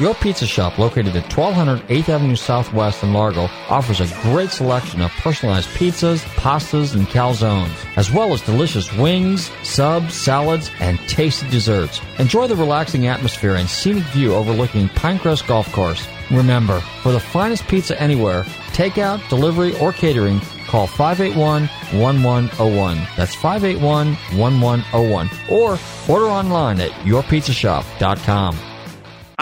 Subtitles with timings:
[0.00, 5.02] Your Pizza Shop, located at 1200 8th Avenue Southwest in Largo, offers a great selection
[5.02, 11.46] of personalized pizzas, pastas, and calzones, as well as delicious wings, subs, salads, and tasty
[11.50, 12.00] desserts.
[12.18, 16.08] Enjoy the relaxing atmosphere and scenic view overlooking Pinecrest Golf Course.
[16.30, 21.66] Remember, for the finest pizza anywhere, takeout, delivery, or catering, call 581
[22.00, 22.96] 1101.
[23.18, 25.30] That's 581 1101.
[25.50, 28.69] Or order online at yourpizzashop.com.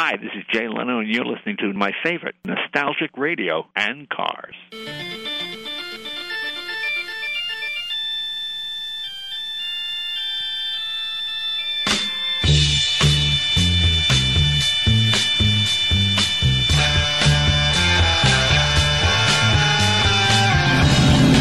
[0.00, 4.54] Hi, this is Jay Leno, and you're listening to my favorite, Nostalgic Radio and Cars.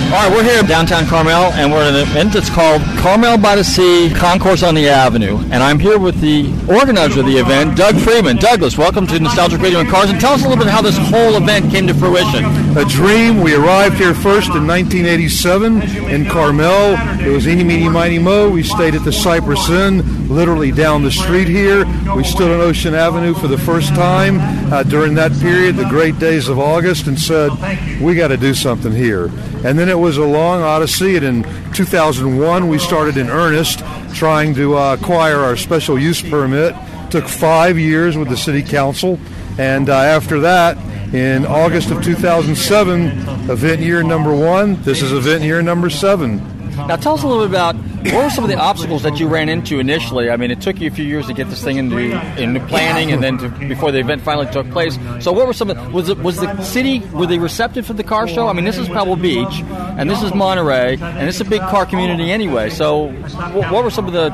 [0.07, 3.37] All right, we're here in downtown Carmel, and we're at an event that's called Carmel
[3.37, 5.37] by the Sea Concours on the Avenue.
[5.51, 8.37] And I'm here with the organizer of the event, Doug Freeman.
[8.37, 10.97] Douglas, welcome to Nostalgic Radio and Cars, and tell us a little bit how this
[10.97, 12.45] whole event came to fruition.
[12.77, 13.41] A dream.
[13.41, 16.95] We arrived here first in 1987 in Carmel.
[17.19, 18.49] It was eeny, meeny, miny, mo.
[18.49, 21.85] We stayed at the Cypress Inn, literally down the street here.
[22.15, 24.39] We stood on Ocean Avenue for the first time
[24.71, 27.51] uh, during that period, the great days of August, and said,
[28.01, 29.25] we got to do something here.
[29.63, 33.79] And then it was a long odyssey, and in 2001 we started in earnest
[34.13, 36.75] trying to uh, acquire our special use permit.
[37.09, 39.19] Took five years with the city council,
[39.57, 40.77] and uh, after that,
[41.13, 44.81] in August of 2007, event year number one.
[44.83, 46.37] This is event year number seven.
[46.75, 47.75] Now, tell us a little bit about
[48.13, 50.29] what were some of the obstacles that you ran into initially.
[50.29, 51.97] I mean, it took you a few years to get this thing into
[52.41, 54.97] into planning, and then to, before the event finally took place.
[55.19, 55.69] So, what were some?
[55.69, 58.47] Of, was it was the city were they receptive for the car show?
[58.47, 59.61] I mean, this is Pebble Beach,
[59.97, 62.69] and this is Monterey, and it's a big car community anyway.
[62.69, 64.29] So, what, what were some of the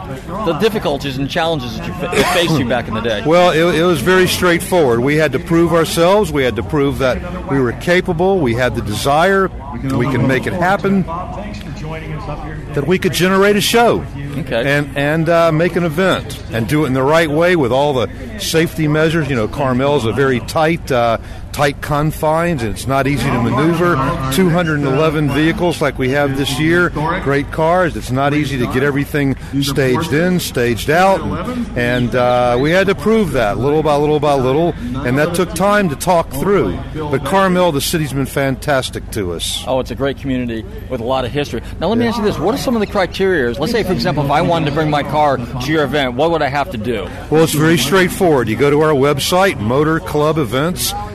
[0.46, 3.24] the difficulties and challenges that you that faced you back in the day?
[3.34, 5.00] Well, it, it was very straightforward.
[5.00, 6.32] We had to prove ourselves.
[6.32, 8.40] We had to prove that we were capable.
[8.40, 9.48] We had the desire.
[9.82, 11.04] We can make it happen
[12.76, 14.06] that we could generate a show
[14.38, 14.64] Okay.
[14.78, 17.94] and and uh, make an event and do it in the right way with all
[17.94, 18.08] the
[18.40, 19.30] safety measures.
[19.30, 20.92] You know, Carmel is a very tight.
[20.92, 21.18] Uh,
[21.54, 23.94] Tight confines, and it's not easy to maneuver.
[24.34, 27.96] 211 vehicles like we have this year, great cars.
[27.96, 31.22] It's not easy to get everything staged in, staged out,
[31.78, 34.74] and uh, we had to prove that little by little by little,
[35.06, 36.76] and that took time to talk through.
[36.96, 39.64] But Carmel, the city's been fantastic to us.
[39.68, 41.62] Oh, it's a great community with a lot of history.
[41.80, 43.52] Now, let me ask you this: What are some of the criteria?
[43.52, 46.32] Let's say, for example, if I wanted to bring my car to your event, what
[46.32, 47.08] would I have to do?
[47.30, 48.50] Well, it's very straightforward.
[48.50, 49.60] You go to our website,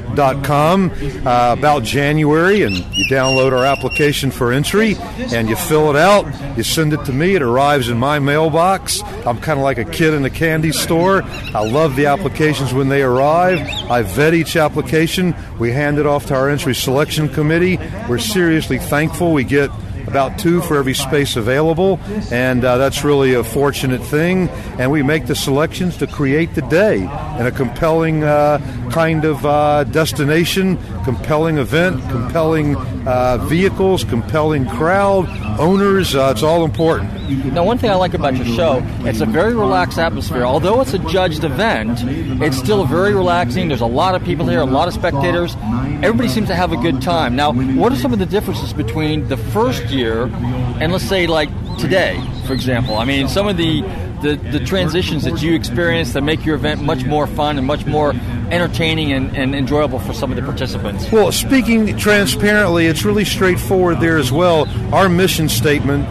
[0.08, 4.96] motorclubevents.com, uh, about January, and you download our application for entry,
[5.32, 6.26] and you fill it out.
[6.56, 7.34] You send it to me.
[7.34, 9.02] It arrives in my mailbox.
[9.26, 11.22] I'm kind of like a kid in a candy store.
[11.54, 13.60] I love the applications when they arrive.
[13.90, 15.34] I vet each application.
[15.58, 17.78] We hand it off to our entry selection committee.
[18.08, 19.70] We're seriously thankful we get
[20.08, 22.00] about two for every space available,
[22.32, 24.48] and uh, that's really a fortunate thing.
[24.78, 28.58] And we make the selections to create the day in a compelling uh,
[28.90, 32.76] kind of uh, destination, compelling event, compelling
[33.06, 35.28] uh, vehicles, compelling crowd,
[35.58, 36.14] owners.
[36.14, 37.12] Uh, it's all important.
[37.52, 40.44] Now, one thing I like about your show, it's a very relaxed atmosphere.
[40.44, 42.00] Although it's a judged event,
[42.42, 43.68] it's still very relaxing.
[43.68, 45.56] There's a lot of people here, a lot of spectators.
[46.02, 47.36] Everybody seems to have a good time.
[47.36, 50.24] Now, what are some of the differences between the first year
[50.80, 51.48] and let's say like
[51.78, 52.96] today, for example?
[52.96, 53.82] I mean, some of the
[54.22, 57.86] the, the transitions that you experience that make your event much more fun and much
[57.86, 58.14] more
[58.52, 61.10] entertaining and, and enjoyable for some of the participants.
[61.12, 64.68] Well, speaking transparently, it's really straightforward there as well.
[64.94, 66.06] Our mission statement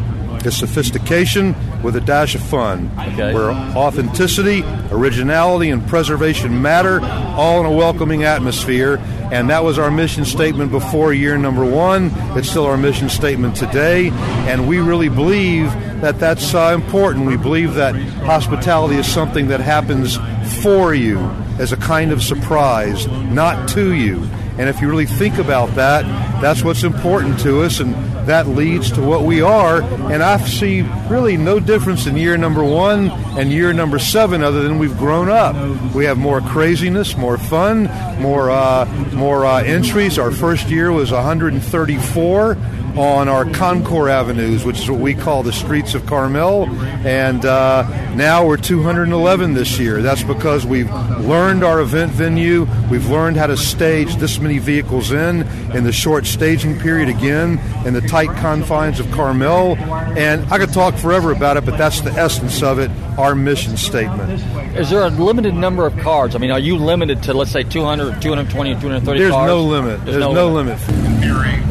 [0.46, 3.34] is sophistication with a dash of fun, Okay.
[3.34, 8.98] where authenticity, originality, and preservation matter, all in a welcoming atmosphere.
[9.32, 12.12] And that was our mission statement before year number one.
[12.38, 14.10] It's still our mission statement today.
[14.48, 17.26] And we really believe that that's uh, important.
[17.26, 20.18] We believe that hospitality is something that happens
[20.62, 21.18] for you
[21.60, 24.24] as a kind of surprise, not to you.
[24.58, 26.04] And if you really think about that,
[26.42, 27.94] that's what's important to us, and
[28.28, 29.82] that leads to what we are.
[30.12, 34.64] And I see really no difference in year number one and year number seven, other
[34.64, 35.56] than we've grown up.
[35.94, 37.84] We have more craziness, more fun,
[38.20, 40.18] more uh, more uh, entries.
[40.18, 42.58] Our first year was 134
[42.98, 46.66] on our Concours avenues, which is what we call the streets of Carmel.
[47.06, 47.84] And uh,
[48.16, 50.02] now we're 211 this year.
[50.02, 50.90] That's because we've
[51.20, 52.68] learned our event venue.
[52.90, 57.60] We've learned how to stage this many vehicles in in the short staging period again
[57.86, 59.78] in the tight confines of Carmel.
[60.18, 62.90] And I could talk forever about it, but that's the essence of it.
[63.18, 64.42] Our mission statement.
[64.78, 66.36] Is there a limited number of cars?
[66.36, 69.48] I mean, are you limited to let's say 200, 220, 230 There's cars?
[69.48, 70.06] no limit.
[70.06, 70.78] There's, no, limit.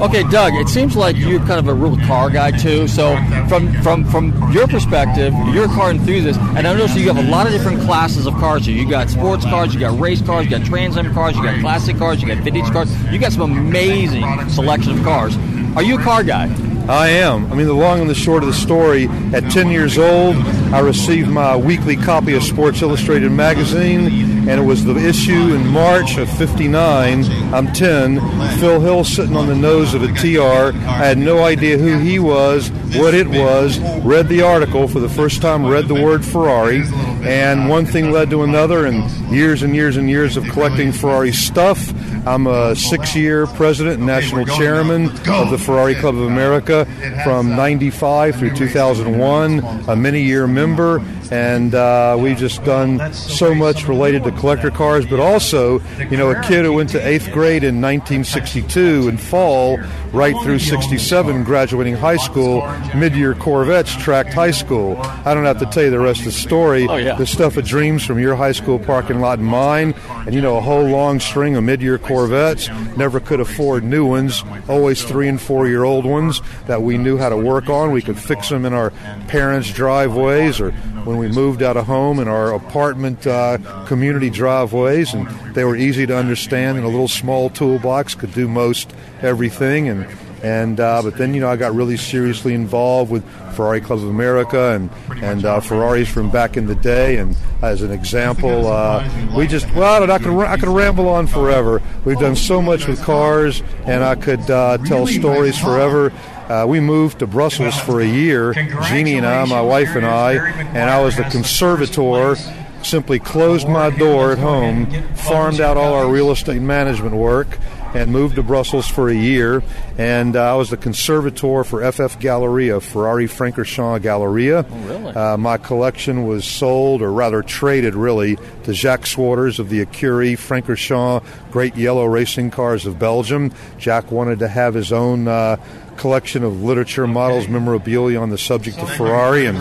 [0.00, 0.54] Okay, Doug.
[0.54, 2.86] It seems like you're kind of a real car guy too.
[2.86, 3.16] So,
[3.48, 7.30] from from from your perspective, you're a car enthusiast, and I notice you have a
[7.30, 8.76] lot of different classes of cars here.
[8.76, 11.60] You got sports cars, you got race cars, you got Trans Am cars, you got
[11.60, 12.90] classic cars, you got vintage cars.
[13.10, 15.36] You got some amazing selection of cars.
[15.76, 16.46] Are you a car guy?
[16.88, 17.50] I am.
[17.50, 20.36] I mean, the long and the short of the story, at 10 years old,
[20.72, 25.66] I received my weekly copy of Sports Illustrated magazine, and it was the issue in
[25.66, 27.24] March of 59.
[27.52, 28.20] I'm 10.
[28.58, 30.76] Phil Hill sitting on the nose of a TR.
[30.76, 35.08] I had no idea who he was, what it was, read the article for the
[35.08, 36.82] first time, read the word Ferrari,
[37.22, 41.32] and one thing led to another, and years and years and years of collecting Ferrari
[41.32, 41.92] stuff.
[42.24, 46.84] I'm a six year president and national chairman of the Ferrari Club of America
[47.24, 53.88] from 95 through 2001, a many year member, and uh, we've just done so much
[53.88, 55.80] related to collector cars, but also,
[56.10, 59.78] you know, a kid who went to eighth grade in 1962 in fall,
[60.12, 64.96] right through 67, graduating high school, mid year Corvettes tracked high school.
[64.98, 66.86] I don't have to tell you the rest of the story.
[66.88, 67.16] Oh, yeah.
[67.16, 69.94] The stuff of dreams from your high school parking lot and mine,
[70.26, 72.68] and you know, a whole long string of mid year Corvettes.
[72.96, 77.18] Never could afford new ones, always three and four year old ones that we knew
[77.18, 77.90] how to work on.
[77.90, 78.90] We could fix them in our
[79.28, 80.72] parents' driveways or
[81.06, 85.76] when we moved out of home in our apartment uh, community driveways, and they were
[85.76, 86.76] easy to understand.
[86.76, 88.92] And a little small toolbox could do most
[89.22, 89.88] everything.
[89.88, 90.06] And
[90.42, 93.24] and uh, but then you know I got really seriously involved with
[93.54, 94.90] Ferrari Club of America and
[95.22, 97.16] and uh, Ferraris from back in the day.
[97.18, 101.80] And as an example, uh, we just well I could I could ramble on forever.
[102.04, 106.12] We've done so much with cars, and I could uh, tell stories forever.
[106.48, 108.52] Uh, we moved to Brussels for a year,
[108.88, 112.36] Jeannie and I, my wife and I, and I was the conservator.
[112.82, 117.58] Simply closed my door at home, farmed out all our real estate management work,
[117.94, 119.64] and moved to Brussels for a year.
[119.98, 124.64] And uh, I was the conservator for FF Galleria, Ferrari Francorchamps Galleria.
[124.68, 125.12] Oh, really?
[125.14, 130.34] Uh, my collection was sold, or rather traded, really, to Jacques Swaters of the Ecurie
[130.34, 133.52] Francorchamps Great Yellow Racing Cars of Belgium.
[133.78, 135.26] Jack wanted to have his own.
[135.26, 135.56] Uh,
[135.96, 139.58] collection of literature, models, memorabilia on the subject of Ferrari, and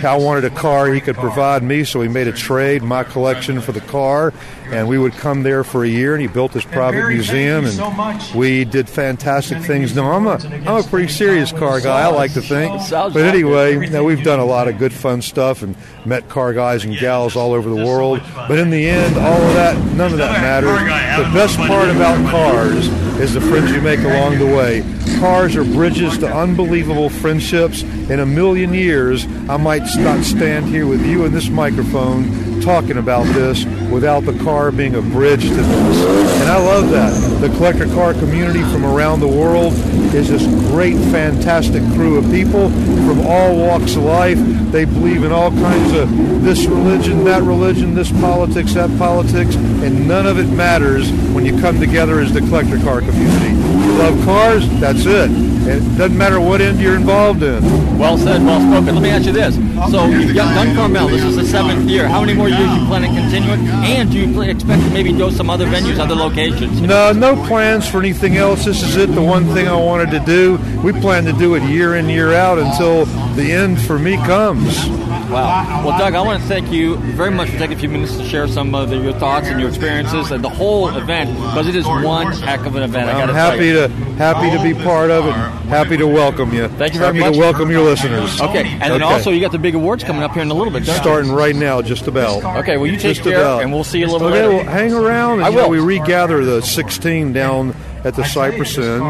[0.00, 3.60] Cal wanted a car he could provide me, so he made a trade, my collection
[3.60, 4.32] for the car,
[4.66, 8.34] and we would come there for a year, and he built his private museum, and
[8.34, 9.94] we did fantastic things.
[9.94, 12.72] No, I'm a, I'm a pretty serious car guy, I like to think.
[12.90, 16.84] But anyway, know, we've done a lot of good fun stuff and met car guys
[16.84, 18.20] and gals all over the world.
[18.34, 20.78] But in the end, all of that, none of that matters.
[21.24, 22.88] The best part about cars
[23.20, 24.84] is the friends you make along the way.
[25.18, 27.82] Cars are bridges to unbelievable friendships.
[27.82, 32.96] In a million years, I might not stand here with you in this microphone talking
[32.96, 36.40] about this without the car being a bridge to this.
[36.40, 37.12] And I love that.
[37.40, 39.72] The collector car community from around the world
[40.16, 42.70] is this great, fantastic crew of people
[43.06, 44.38] from all walks of life.
[44.72, 50.08] They believe in all kinds of this religion, that religion, this politics, that politics, and
[50.08, 53.54] none of it matters when you come together as the collector car community.
[53.54, 55.57] You love cars, that's it.
[55.68, 57.62] And it doesn't matter what end you're involved in.
[57.98, 58.94] Well said, well spoken.
[58.94, 59.54] Let me ask you this.
[59.90, 61.08] So you've got done Carmel.
[61.08, 62.08] This is the seventh year.
[62.08, 63.68] How many more years do you plan on continuing?
[63.68, 66.80] And do you expect to maybe go some other venues, other locations?
[66.80, 68.64] No, no plans for anything else.
[68.64, 70.58] This is it, the one thing I wanted to do.
[70.82, 74.88] We plan to do it year in, year out until the end for me comes.
[75.28, 75.82] Wow.
[75.84, 78.24] Well, Doug, I want to thank you very much for taking a few minutes to
[78.24, 81.76] share some of the, your thoughts and your experiences and the whole event because it
[81.76, 83.10] is one heck of an event.
[83.10, 85.32] I got I'm to happy to happy to be part of it.
[85.68, 86.68] happy to welcome you.
[86.68, 87.32] Thank you very happy much.
[87.34, 88.40] to welcome your listeners.
[88.40, 89.04] Okay, and then Okay.
[89.04, 90.84] also you got the big awards coming up here in a little bit.
[90.86, 92.44] Starting right now, just about.
[92.58, 93.62] Okay, well you take Just care, about.
[93.62, 94.70] and we'll see you a little Okay, bit well, later.
[94.70, 95.32] hang around.
[95.38, 99.02] And, I you know, we regather the 16 down at the Cypress Inn,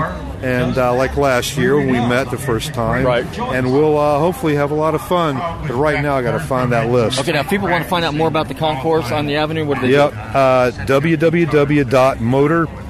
[0.43, 3.27] and uh, like last year when we met the first time, Right.
[3.38, 5.37] And we'll uh, hopefully have a lot of fun.
[5.37, 7.21] But right now, I got to find that list.
[7.21, 9.65] Okay, now if people want to find out more about the concours on the avenue.
[9.67, 9.93] What do they do?
[9.95, 10.11] Yep.
[10.12, 10.19] do?
[10.19, 10.71] Uh,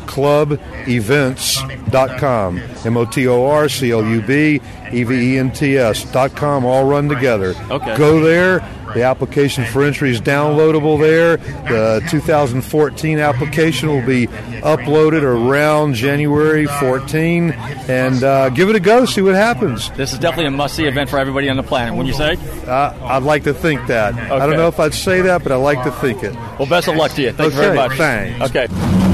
[0.08, 2.60] www.motorclubevents.com.
[2.84, 4.60] M O T O R C L U B
[4.92, 6.64] E V E N T S dot com.
[6.64, 7.54] All run together.
[7.70, 7.96] Okay.
[7.96, 8.60] Go there.
[8.94, 11.36] The application for entry is downloadable there.
[11.36, 19.04] The 2014 application will be uploaded around January 14, and uh, give it a go.
[19.04, 19.90] See what happens.
[19.90, 21.94] This is definitely a must-see event for everybody on the planet.
[21.94, 22.38] Wouldn't you say?
[22.66, 24.14] Uh, I'd like to think that.
[24.14, 26.34] I don't know if I'd say that, but I like to think it.
[26.58, 27.32] Well, best of luck to you.
[27.32, 27.92] Thank you very much.
[27.98, 28.56] thanks.
[28.56, 29.07] Okay.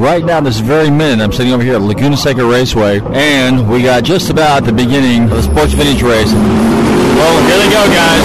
[0.00, 3.82] Right now, this very minute, I'm sitting over here at Laguna Seca Raceway, and we
[3.82, 6.32] got just about the beginning of the Sports Vintage race.
[6.32, 8.24] Well, here they go, guys.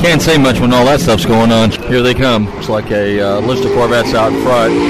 [0.00, 1.72] Can't say much when all that stuff's going on.
[1.92, 2.48] Here they come.
[2.56, 4.72] It's like a uh, list of Corvettes out in front.
[4.72, 4.80] Hear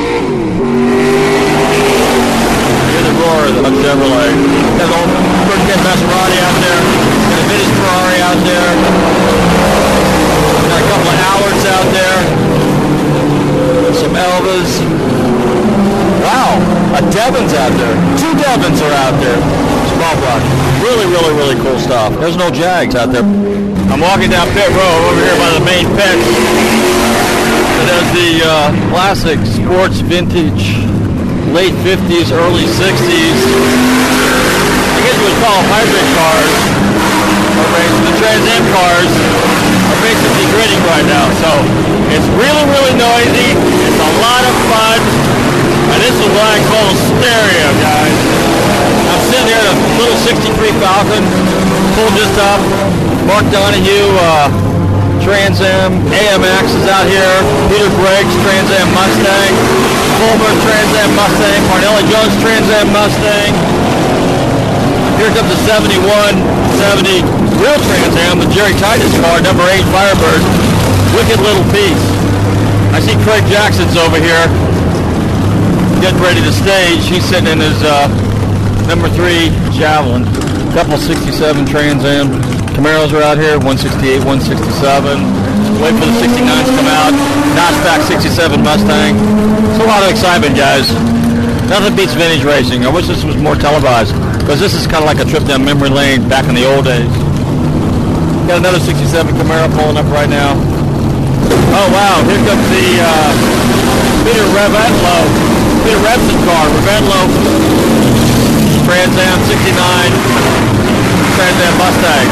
[3.02, 4.30] the roar of the Chevrolet.
[4.78, 5.10] Got an old
[5.82, 6.78] Maserati out there.
[6.78, 8.70] Got a vintage Ferrari out there.
[10.62, 12.54] Got a couple of Allards out there.
[14.14, 14.78] Some Elvas.
[16.22, 16.54] Wow,
[16.94, 17.98] a Devin's out there.
[18.14, 19.40] Two Devins are out there.
[19.90, 20.38] Small block.
[20.86, 22.14] Really, really, really cool stuff.
[22.20, 23.24] There's no Jags out there.
[23.90, 26.14] I'm walking down pit road over here by the main pit.
[27.82, 30.78] It has the uh, classic sports vintage
[31.50, 33.38] late 50s, early 60s.
[34.94, 36.54] I guess you would call them hybrid cars.
[37.58, 37.66] Or
[38.06, 39.63] The Trans Am cars
[40.02, 41.26] basically gritting right now.
[41.42, 41.50] So
[42.14, 43.54] it's really, really noisy.
[43.86, 44.98] It's a lot of fun.
[45.94, 48.16] And this is what I call stereo, guys.
[49.14, 51.22] I'm sitting here in a little 63 Falcon,
[51.94, 52.58] pulled just up.
[53.28, 54.50] Mark Donohue, uh,
[55.22, 57.34] Trans Am, AMX is out here.
[57.70, 59.52] Peter Briggs, Trans Am Mustang.
[60.20, 61.60] Follmer, Trans Am Mustang.
[61.70, 63.83] Parnelli Jones, Trans Am Mustang.
[65.18, 67.22] Here comes the 71, 70
[67.62, 70.42] real Trans Am, the Jerry Titus car, number 8 Firebird.
[71.14, 72.04] Wicked little piece.
[72.90, 74.42] I see Craig Jackson's over here
[76.02, 77.06] getting ready to stage.
[77.06, 78.10] He's sitting in his uh,
[78.90, 80.26] number 3 Javelin.
[80.74, 82.26] Couple 67 Trans Am
[82.74, 84.50] Camaros are out here, 168, 167.
[85.78, 87.14] Wait for the 69s to come out.
[87.54, 89.14] Notchback 67 Mustang.
[89.70, 90.90] It's a lot of excitement, guys.
[91.70, 92.84] Nothing beats vintage racing.
[92.84, 94.10] I wish this was more televised
[94.44, 96.84] because this is kind of like a trip down memory lane back in the old
[96.84, 97.08] days.
[98.44, 99.08] Got another 67
[99.40, 100.52] Camaro pulling up right now.
[101.72, 103.32] Oh wow, here comes the uh,
[104.20, 105.16] Peter Revetlo,
[105.80, 107.24] Peter Revson car, Revetlo,
[108.84, 110.12] Trans Am 69,
[111.40, 112.28] Trans Am Mustang.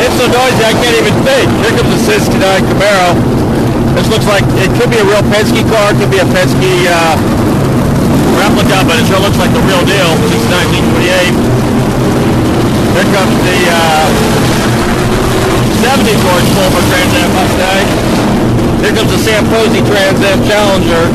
[0.00, 1.52] It's so noisy I can't even think.
[1.60, 3.12] Here comes the 69 Camaro.
[3.92, 6.88] This looks like it could be a real Penske car, it could be a Penske
[6.88, 7.41] uh,
[8.52, 10.12] replica, but it sure looks like the real deal.
[10.28, 10.44] Since
[10.92, 11.32] 1928.
[12.92, 14.12] Here comes the uh,
[15.80, 17.88] 70 George Trans Am Mustang.
[18.84, 21.08] Here comes the Sam Posey Trans Am Challenger.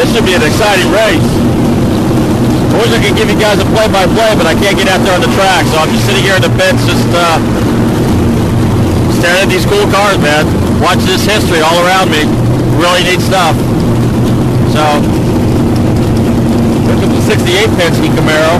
[0.00, 1.28] This should be an exciting race.
[2.72, 5.12] I wish I could give you guys a play-by-play, but I can't get out there
[5.12, 7.36] on the track, so I'm just sitting here in the pits, just uh,
[9.20, 10.48] staring at these cool cars, man.
[10.80, 12.24] Watch this history all around me.
[12.80, 13.52] Really neat stuff.
[14.72, 15.21] So,
[17.22, 18.58] 68 Penske Camaro.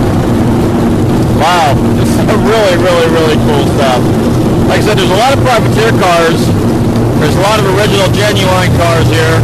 [1.42, 3.98] Wow, this is really, really, really cool stuff.
[4.70, 6.38] Like I said, there's a lot of privateer cars.
[7.18, 9.36] There's a lot of original, genuine cars here.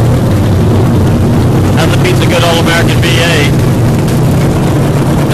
[1.75, 3.51] Nothing beats a good old American V8.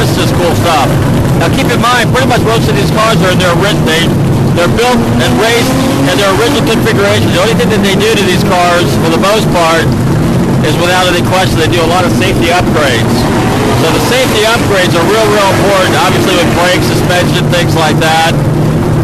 [0.01, 0.89] This is cool stuff.
[1.37, 4.09] Now keep in mind, pretty much most of these cars are in their written date.
[4.57, 5.77] They're built and raced
[6.09, 7.29] in their original configuration.
[7.29, 9.85] The only thing that they do to these cars, for the most part,
[10.65, 13.44] is without any question, they do a lot of safety upgrades.
[13.81, 15.93] So the safety upgrades are real, real important.
[16.01, 18.31] Obviously with brakes, suspension, things like that.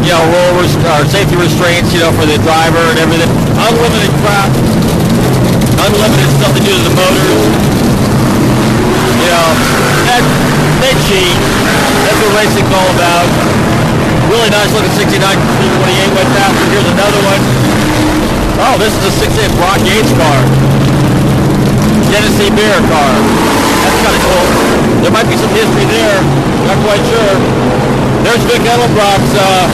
[0.02, 3.30] You know, roll rest- or safety restraints, you know, for the driver and everything.
[3.54, 4.50] Unlimited crap.
[5.78, 7.30] Unlimited stuff to do to the motors.
[9.22, 9.48] You know,
[10.10, 10.22] that,
[10.82, 11.38] they cheat.
[12.02, 13.30] That's what racing's all about.
[14.26, 16.64] Really nice looking 69 28 went faster.
[16.74, 17.42] Here's another one.
[18.66, 20.40] Oh, this is a 68 Brock Yates car.
[22.10, 23.61] Tennessee beer car.
[24.02, 24.46] Kind of cool.
[25.06, 26.18] There might be some history there.
[26.66, 27.34] Not quite sure.
[28.26, 29.66] There's Vic Edelbrock's uh,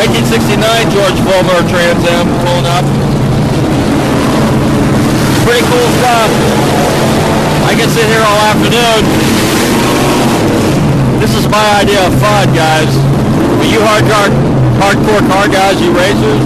[0.00, 0.60] 1969
[0.92, 2.84] George Follmer Trans Am pulling up.
[5.44, 6.30] Pretty cool stuff.
[7.68, 9.02] I can sit here all afternoon.
[11.20, 12.92] This is my idea of fun, guys.
[13.56, 14.32] For you hardcore,
[14.76, 16.44] hardcore car guys, you racers,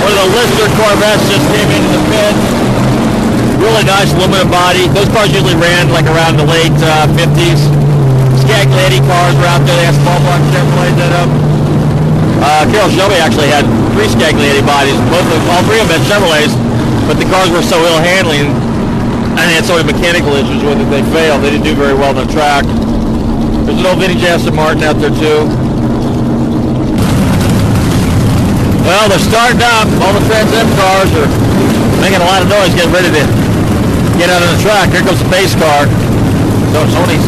[0.00, 2.47] one of the Lister Corvettes just came into the pit.
[3.58, 4.86] Really nice aluminum body.
[4.94, 7.58] Those cars usually ran like around the late uh, 50s.
[8.46, 9.74] Scaglietti cars were out there.
[9.74, 11.30] They had small block Chevrolet in them.
[12.38, 14.94] Uh, Carroll Shelby actually had three Scaglietti bodies.
[15.10, 16.54] Both of, all three of them had Chevrolets,
[17.10, 18.46] but the cars were so ill handling
[19.38, 21.42] and they had so many mechanical issues with it they failed.
[21.42, 22.66] They didn't do very well on the track.
[23.66, 25.46] There's an old vintage Aston Martin out there too.
[28.82, 29.86] Well, they're starting up.
[30.02, 31.30] All the Trans Am cars are
[32.02, 33.47] making a lot of noise, getting ready to
[34.18, 34.90] get out on the track.
[34.90, 35.86] Here comes the pace car.
[36.74, 37.22] So it's only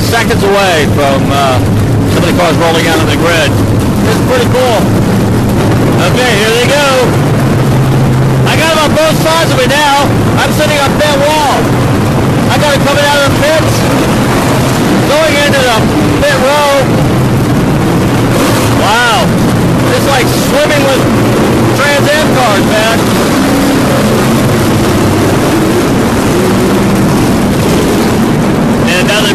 [0.00, 1.60] seconds away from uh,
[2.16, 3.52] some of the cars rolling out of the grid.
[3.52, 4.80] It's pretty cool.
[6.08, 6.88] Okay, here they go.
[8.48, 10.08] I got them on both sides of me now.
[10.40, 11.60] I'm sitting up that wall.
[12.48, 13.74] I got it coming out of the pits,
[15.12, 15.76] going into the
[16.24, 16.72] pit row.
[18.80, 19.28] Wow.
[19.92, 21.02] It's like swimming with
[21.76, 23.25] Trans Am cars, man.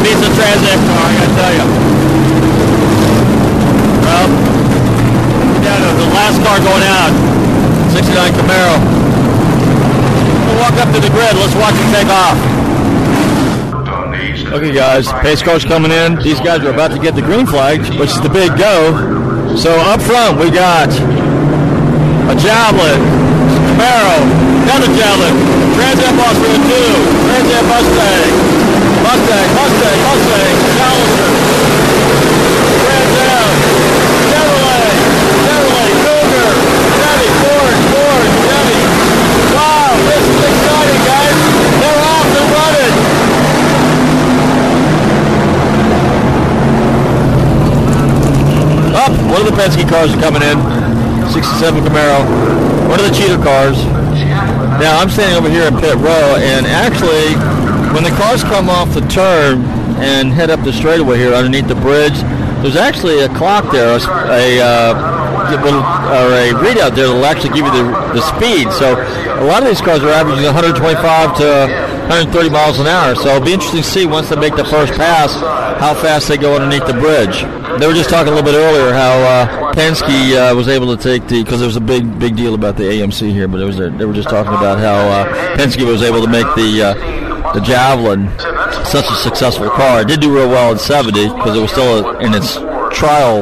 [0.00, 1.66] Beats car, I gotta tell you.
[4.00, 4.26] Well,
[5.60, 7.12] yeah, the last car going out,
[7.92, 8.76] 69 Camaro.
[10.46, 11.36] We'll walk up to the grid.
[11.36, 12.38] Let's watch it take off.
[14.52, 16.16] Okay, guys, pace car's coming in.
[16.22, 19.56] These guys are about to get the green flag, which is the big go.
[19.56, 20.88] So up front, we got
[22.28, 23.00] a Javelin,
[23.68, 24.24] Camaro,
[24.64, 25.36] another Javelin,
[25.76, 26.68] Trans Am Austria 2,
[27.28, 28.32] Trans Am Mustang,
[29.04, 30.00] Mustang, Mustang,
[30.76, 31.28] Challenger,
[32.80, 33.52] Trans Am,
[34.32, 34.92] Chevrolet,
[35.44, 36.50] Chevrolet, Cougar,
[36.96, 38.80] Chevy, Ford, Ford, Chevy.
[39.52, 41.36] Wow, this is exciting, guys.
[41.80, 42.94] They're off and running.
[48.92, 50.58] Up, one of the Penske cars are coming in.
[51.30, 52.26] 67 Camaro.
[52.90, 53.78] One of the cheater cars.
[54.82, 57.38] Now I'm standing over here in pit row, and actually,
[57.94, 59.62] when the cars come off the turn
[60.02, 62.18] and head up the straightaway here underneath the bridge,
[62.58, 64.00] there's actually a clock there, a,
[64.34, 67.86] a uh, little, or a readout there that'll actually give you the,
[68.18, 68.66] the speed.
[68.74, 73.14] So a lot of these cars are averaging 125 to 130 miles an hour.
[73.14, 75.32] So it'll be interesting to see once they make the first pass
[75.80, 77.40] how fast they go underneath the bridge.
[77.80, 81.02] They were just talking a little bit earlier how uh, Penske uh, was able to
[81.02, 83.64] take the because there was a big big deal about the AMC here, but it
[83.64, 87.52] was they were just talking about how uh, Penske was able to make the uh,
[87.54, 88.28] the Javelin
[88.84, 90.02] such a successful car.
[90.02, 92.56] It did do real well in '70 because it was still a, in its
[92.94, 93.40] trial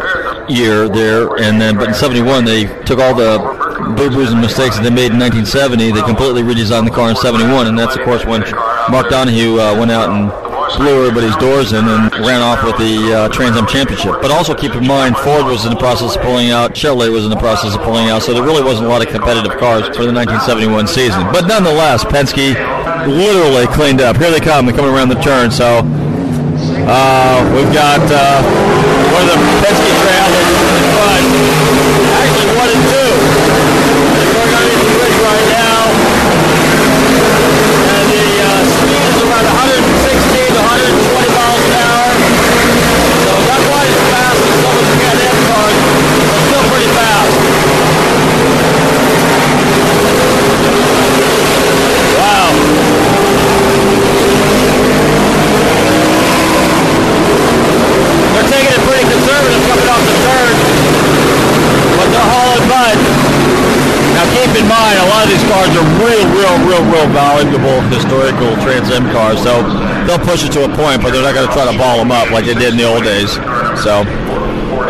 [0.48, 3.60] year there, and then but in '71 they took all the
[3.97, 5.93] boo-boos and mistakes that they made in 1970.
[5.93, 8.43] They completely redesigned the car in '71, and that's of course when
[8.90, 10.31] Mark Donohue uh, went out and
[10.79, 14.23] blew everybody's doors in and ran off with the uh, Trans Am Championship.
[14.23, 17.25] But also keep in mind, Ford was in the process of pulling out, Chevrolet was
[17.25, 19.83] in the process of pulling out, so there really wasn't a lot of competitive cars
[19.97, 21.27] for the 1971 season.
[21.33, 22.55] But nonetheless, Penske
[23.07, 24.16] literally cleaned up.
[24.16, 24.66] Here they come.
[24.66, 25.51] They're coming around the turn.
[25.51, 25.83] So
[26.87, 28.45] uh, we've got uh,
[29.11, 31.25] one of the Penske Trailers in front.
[32.21, 33.11] Actually, one and two.
[34.21, 35.81] They're going underneath the bridge right now.
[37.90, 42.11] And the uh, speed is around 116 to 120 miles an hour.
[43.25, 45.79] So not quite as fast as some of the Can-Am cars,
[46.29, 47.33] but still pretty fast.
[52.21, 52.53] Wow.
[58.40, 60.55] They're taking it pretty conservative coming off the turn,
[61.97, 62.99] but they're hauling mud.
[64.16, 67.81] Now keep in mind, a lot of these cars are real, real, real, real valuable
[67.90, 69.62] historical Trans Am cars, so
[70.07, 72.11] they'll push it to a point, but they're not going to try to ball them
[72.11, 73.33] up like they did in the old days.
[73.83, 74.03] So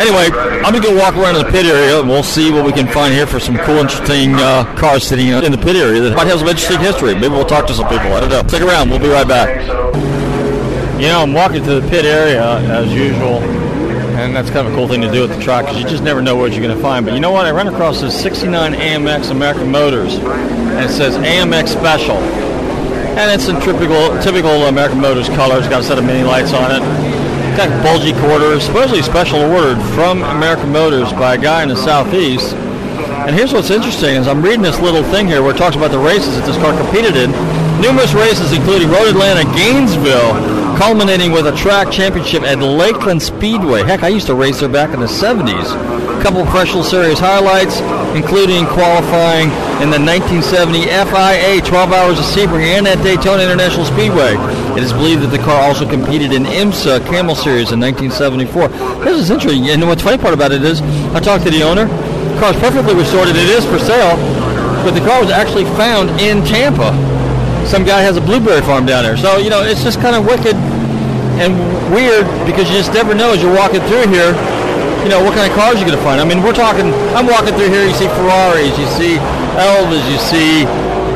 [0.01, 0.33] anyway,
[0.65, 2.73] I'm going to go walk around in the pit area, and we'll see what we
[2.73, 6.17] can find here for some cool, interesting uh, cars sitting in the pit area that
[6.17, 7.15] might have some interesting history.
[7.15, 8.13] Maybe we'll talk to some people.
[8.13, 8.43] I don't know.
[8.49, 8.91] Stick around.
[8.91, 9.61] We'll be right back.
[11.01, 13.41] You know, I'm walking to the pit area as usual,
[14.21, 16.03] and that's kind of a cool thing to do at the track because you just
[16.03, 17.07] never know what you're going to find.
[17.07, 17.47] But you know what?
[17.47, 22.17] I ran across this 69 AMX American Motors, and it says AMX Special.
[23.17, 25.67] And it's in typical typical American Motors colors.
[25.69, 26.85] Got a set of Minilites on it.
[27.57, 32.55] Got bulgy quarters, supposedly special ordered from American Motors by a guy in the southeast.
[33.25, 35.91] And here's what's interesting is I'm reading this little thing here where it talks about
[35.91, 37.33] the races that this car competed in.
[37.81, 40.37] Numerous races, including Road Atlanta, Gainesville,
[40.81, 43.83] culminating with a track championship at Lakeland Speedway.
[43.83, 45.77] Heck, I used to race there back in the 70s.
[46.19, 47.85] A couple professional series highlights,
[48.17, 49.53] including qualifying
[49.85, 54.41] in the 1970 FIA 12 Hours of Sebring and at Daytona International Speedway.
[54.73, 59.05] It is believed that the car also competed in IMSA Camel Series in 1974.
[59.05, 60.81] This is interesting, and what's funny part about it is,
[61.13, 61.93] I talked to the owner.
[61.93, 64.17] The car is perfectly restored, it is for sale,
[64.81, 66.97] but the car was actually found in Tampa
[67.71, 69.17] some guy has a blueberry farm down there.
[69.17, 70.57] So, you know, it's just kind of wicked
[71.41, 71.57] and
[71.93, 74.37] weird because you just never know as you're walking through here,
[75.03, 76.21] you know, what kind of cars you're going to find.
[76.21, 79.17] I mean, we're talking, I'm walking through here, you see Ferraris, you see
[79.57, 80.65] Elvas, you see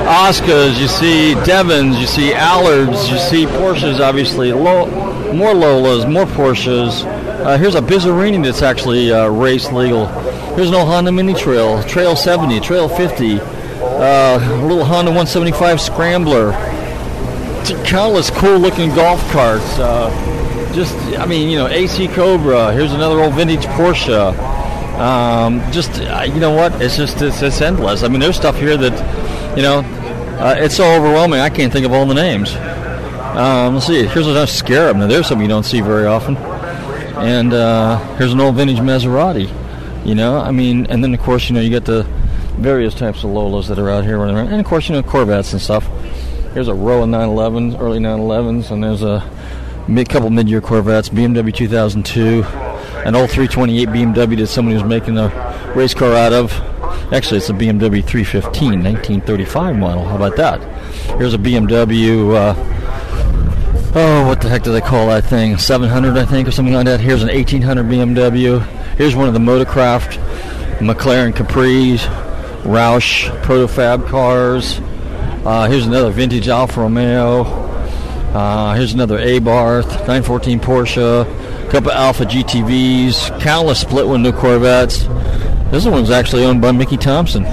[0.09, 4.87] OSCAs, you see Devins, you see Allards, you see Porsches, obviously, low,
[5.35, 7.05] more Lolas, more Porsches.
[7.45, 10.07] Uh, here's a Bizzarrini that's actually uh, race legal.
[10.57, 15.81] Here's an old Honda Mini Trail, Trail 70, Trail 50, uh, a little Honda 175
[15.81, 16.53] Scrambler,
[17.85, 19.79] countless cool looking golf carts.
[19.79, 20.11] Uh,
[20.75, 22.73] just, I mean, you know, AC Cobra.
[22.73, 24.37] Here's another old vintage Porsche.
[24.99, 26.81] Um, just, uh, you know what?
[26.81, 28.03] It's just, it's, it's, endless.
[28.03, 29.79] I mean, there's stuff here that, you know,
[30.39, 31.41] uh, it's so overwhelming.
[31.41, 32.55] I can't think of all the names.
[32.55, 34.07] Um, let's see.
[34.07, 34.97] Here's another Scarab.
[34.97, 36.37] Now, there's something you don't see very often.
[37.17, 39.51] And uh, here's an old vintage Maserati.
[40.05, 42.03] You know, I mean, and then of course, you know, you get the
[42.59, 45.03] various types of Lolas that are out here running around, and of course, you know,
[45.03, 45.89] Corvettes and stuff.
[46.55, 49.29] Here's a row of 911s, early 911s, and there's a
[49.89, 55.73] mid, couple mid-year Corvettes, BMW 2002, an old 328 BMW that somebody was making a
[55.75, 56.53] race car out of.
[57.13, 60.05] Actually, it's a BMW 315, 1935 model.
[60.05, 60.63] How about that?
[61.19, 62.37] Here's a BMW.
[62.37, 62.55] Uh,
[63.97, 65.59] oh, what the heck do they call that thing?
[65.59, 67.01] 700, I think, or something like that.
[67.01, 68.65] Here's an 1800 BMW.
[68.97, 70.19] Here's one of the Motorcraft
[70.79, 71.99] McLaren Capris,
[72.63, 74.81] Roush Protofab cars.
[75.45, 77.43] Uh, here's another vintage Alfa Romeo.
[77.43, 81.67] Uh, here's another Abarth 914 Porsche.
[81.67, 83.41] A couple Alfa GTVs.
[83.43, 85.05] Countless split window Corvettes.
[85.71, 87.45] This one's actually owned by Mickey Thompson.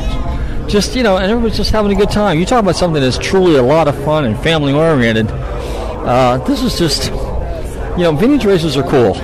[0.69, 2.39] Just you know, and everybody's just having a good time.
[2.39, 5.27] You talk about something that's truly a lot of fun and family oriented.
[5.29, 7.11] Uh, this is just,
[7.97, 9.15] you know, vintage races are cool.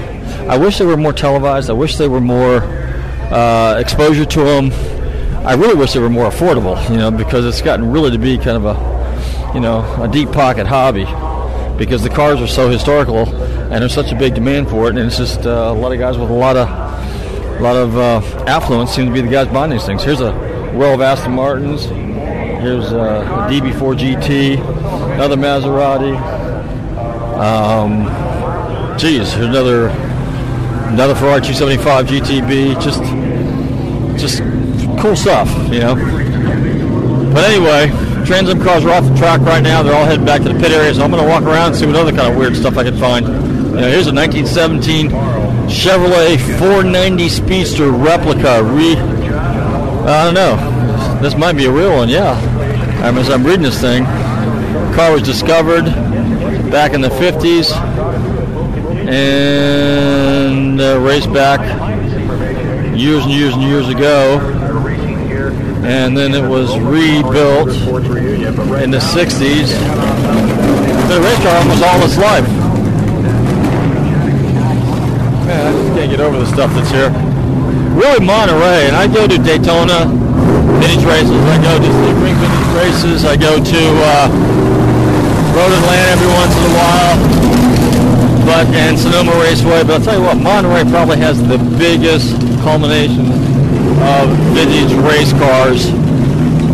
[0.49, 1.69] I wish they were more televised.
[1.69, 2.63] I wish they were more
[3.32, 4.71] uh, exposure to them.
[5.48, 8.38] I really wish they were more affordable, you know, because it's gotten really to be
[8.38, 11.06] kind of a, you know, a deep pocket hobby
[11.78, 15.08] because the cars are so historical and there's such a big demand for it, and
[15.08, 18.20] it's just uh, a lot of guys with a lot of, a lot of uh,
[18.46, 20.04] affluence seem to be the guys buying these things.
[20.04, 20.34] Here's a
[20.74, 21.86] row of Aston Martins.
[21.86, 26.18] Here's uh, a DB4 GT, another Maserati.
[27.40, 29.88] Um, geez, here's another
[30.90, 32.84] another Ferrari 275 GTB.
[32.84, 33.02] Just,
[34.20, 34.57] just
[35.00, 35.96] cool stuff, you know.
[37.34, 37.88] But anyway,
[38.26, 39.84] Trans Am cars are off the track right now.
[39.84, 41.76] They're all heading back to the pit area, so I'm going to walk around and
[41.76, 43.26] see what other kind of weird stuff I can find.
[43.26, 45.10] You know, here's a 1917
[45.70, 48.64] Chevrolet 490 Speedster replica.
[48.64, 51.20] Re, I don't know.
[51.22, 52.34] This might be a real one, yeah.
[53.04, 55.86] I mean, as I'm reading this thing, the car was discovered
[56.72, 57.72] back in the 50s
[59.08, 61.60] and uh, raced back
[62.98, 64.66] years and years and years ago
[65.88, 67.71] and then it was rebuilt
[68.84, 69.71] in the 60s.
[71.08, 72.43] The car almost all its life.
[75.47, 77.08] Man, I just can't get over the stuff that's here.
[77.95, 80.12] Really Monterey, and I go to Daytona
[80.84, 81.32] vintage races.
[81.32, 83.23] I go to Sebring vintage races.
[83.23, 84.28] I go to uh,
[85.56, 87.15] Road Atlanta every once in a while.
[88.43, 89.84] But and Sonoma Raceway.
[89.84, 93.47] But I'll tell you what, Monterey probably has the biggest culmination
[94.00, 95.88] of vintage race cars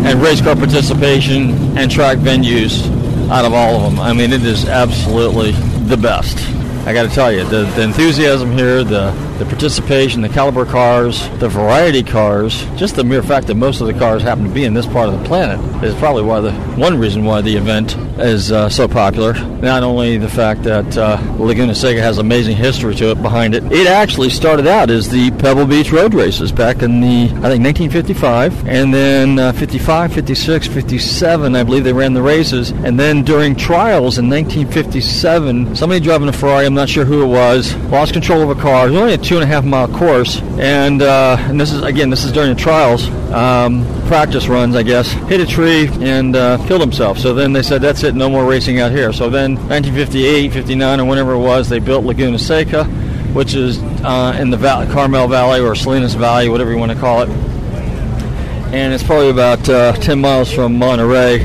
[0.04, 2.88] and race car participation and track venues
[3.30, 4.00] out of all of them.
[4.00, 5.52] I mean, it is absolutely
[5.86, 6.38] the best.
[6.86, 11.26] I got to tell you, the, the enthusiasm here, the, the participation, the caliber cars,
[11.38, 14.64] the variety cars, just the mere fact that most of the cars happen to be
[14.64, 17.96] in this part of the planet is probably why the one reason why the event
[18.18, 19.32] is uh, so popular.
[19.60, 23.64] Not only the fact that uh, Laguna Seca has amazing history to it behind it,
[23.72, 27.64] it actually started out as the Pebble Beach Road Races back in the, I think,
[27.64, 33.22] 1955, and then uh, 55, 56, 57, I believe they ran the races, and then
[33.22, 38.12] during trials in 1957, somebody driving a Ferrari, I'm not sure who it was, lost
[38.12, 38.86] control of a car.
[38.86, 41.82] It was only a two and a half mile course, and uh, and this is
[41.82, 45.10] again, this is during the trials, um, practice runs, I guess.
[45.28, 47.18] Hit a tree and uh, killed himself.
[47.18, 49.12] So then they said, that's it, no more racing out here.
[49.12, 52.84] So then, 1958, 59, or whenever it was, they built Laguna Seca,
[53.34, 56.98] which is uh, in the Val- Carmel Valley or Salinas Valley, whatever you want to
[56.98, 57.28] call it.
[58.72, 61.40] And it's probably about uh, 10 miles from Monterey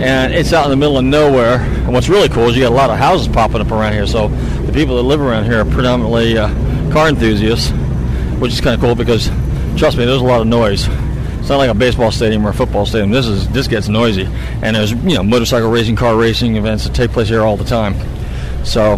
[0.00, 1.58] and it's out in the middle of nowhere.
[1.58, 4.06] And what's really cool is you got a lot of houses popping up around here.
[4.06, 6.48] So the people that live around here are predominantly uh,
[6.92, 7.70] car enthusiasts,
[8.38, 9.30] which is kind of cool because
[9.78, 10.86] trust me, there's a lot of noise.
[11.46, 13.12] It's not like a baseball stadium or a football stadium.
[13.12, 14.24] This is this gets noisy,
[14.62, 17.62] and there's you know motorcycle racing, car racing events that take place here all the
[17.62, 17.94] time.
[18.64, 18.96] So,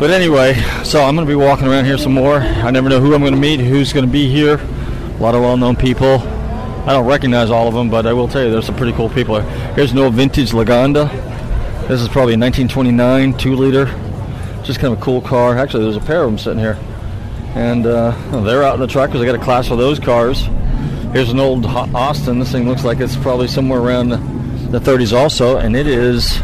[0.00, 2.36] but anyway, so I'm going to be walking around here some more.
[2.36, 4.54] I never know who I'm going to meet, who's going to be here.
[4.54, 6.20] A lot of well-known people.
[6.20, 9.10] I don't recognize all of them, but I will tell you there's some pretty cool
[9.10, 9.38] people.
[9.42, 9.74] Here.
[9.74, 11.10] Here's an old vintage Lagonda.
[11.86, 13.84] This is probably a 1929 two-liter.
[14.64, 15.58] Just kind of a cool car.
[15.58, 16.78] Actually, there's a pair of them sitting here,
[17.54, 20.48] and uh, they're out in the truck because I got a class for those cars.
[21.12, 22.38] Here's an old Austin.
[22.38, 24.10] This thing looks like it's probably somewhere around
[24.70, 26.38] the 30s also, and it is,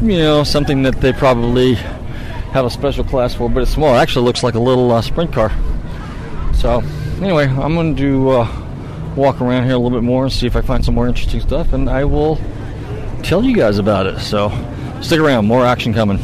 [0.00, 3.92] you know, something that they probably have a special class for, but it's small.
[3.96, 5.50] It actually looks like a little uh, sprint car.
[6.54, 6.80] So,
[7.20, 10.54] anyway, I'm going to uh, walk around here a little bit more and see if
[10.54, 12.38] I find some more interesting stuff, and I will
[13.24, 14.20] tell you guys about it.
[14.20, 14.50] So,
[15.00, 16.20] stick around, more action coming.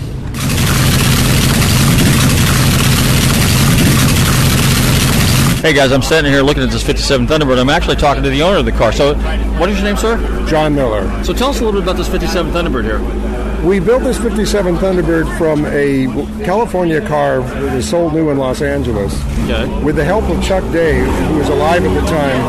[5.59, 7.59] Hey guys, I'm standing here looking at this 57 Thunderbird.
[7.59, 8.93] I'm actually talking to the owner of the car.
[8.93, 9.17] So,
[9.59, 10.17] what is your name, sir?
[10.47, 11.03] John Miller.
[11.25, 13.67] So, tell us a little bit about this 57 Thunderbird here.
[13.67, 16.07] We built this 57 Thunderbird from a
[16.45, 19.13] California car that was sold new in Los Angeles.
[19.51, 19.83] Okay.
[19.83, 22.41] With the help of Chuck Daigh, who was alive at the time,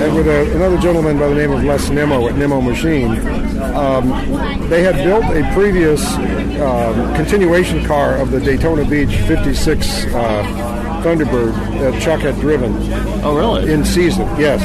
[0.00, 3.10] and with a, another gentleman by the name of Les Nemo at Nemo Machine,
[3.74, 4.08] um,
[4.68, 6.06] they had built a previous
[6.60, 10.71] um, continuation car of the Daytona Beach 56 uh,
[11.02, 12.72] Thunderbird that Chuck had driven.
[13.24, 13.72] Oh, really?
[13.72, 14.62] In season, yes.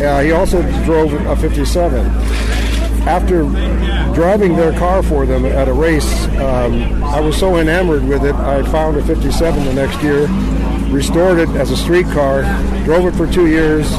[0.00, 2.06] Uh, he also drove a 57.
[3.02, 3.42] After
[4.14, 8.34] driving their car for them at a race, um, I was so enamored with it,
[8.36, 10.28] I found a 57 the next year,
[10.94, 12.42] restored it as a street car,
[12.84, 13.90] drove it for two years,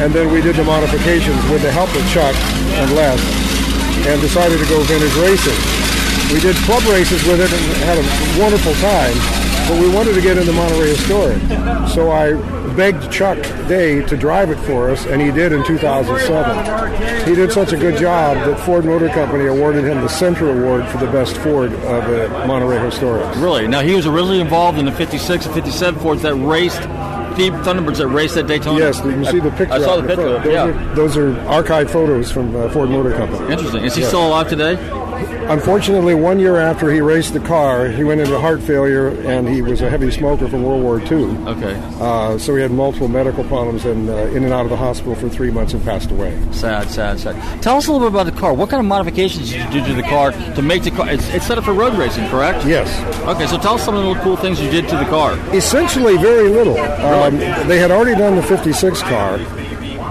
[0.00, 2.34] and then we did the modifications with the help of Chuck
[2.80, 3.20] and Les,
[4.08, 5.60] and decided to go vintage racing.
[6.32, 10.22] We did club races with it and had a wonderful time but we wanted to
[10.22, 11.38] get into Monterey Historic.
[11.90, 12.32] So I
[12.74, 13.36] begged Chuck
[13.68, 17.28] Daigh to drive it for us, and he did in 2007.
[17.28, 20.88] He did such a good job that Ford Motor Company awarded him the Center Award
[20.88, 23.34] for the best Ford of the Monterey Historic.
[23.36, 23.68] Really?
[23.68, 26.80] Now, he was originally involved in the 56 and 57 Fords that raced
[27.38, 28.78] the Thunderbirds that raced at Daytona.
[28.78, 29.74] Yes, you can see the picture.
[29.74, 30.38] I saw the picture.
[30.40, 30.64] Those, yeah.
[30.64, 33.52] are, those are archived photos from uh, Ford Motor Company.
[33.52, 33.84] Interesting.
[33.84, 34.10] Is he yes.
[34.10, 34.74] still alive today?
[35.48, 39.62] Unfortunately, one year after he raced the car, he went into heart failure, and he
[39.62, 41.24] was a heavy smoker from World War II.
[41.48, 41.74] Okay.
[42.00, 45.14] Uh, so he had multiple medical problems and uh, in and out of the hospital
[45.14, 46.38] for three months and passed away.
[46.52, 47.62] Sad, sad, sad.
[47.62, 48.52] Tell us a little bit about the car.
[48.52, 51.08] What kind of modifications did you do to the car to make the car?
[51.08, 52.66] It's, it's set up for road racing, correct?
[52.66, 52.88] Yes.
[53.26, 55.38] Okay, so tell us some of the cool things you did to the car.
[55.54, 56.78] Essentially, very little.
[56.78, 59.36] Um, they had already done the 56 car.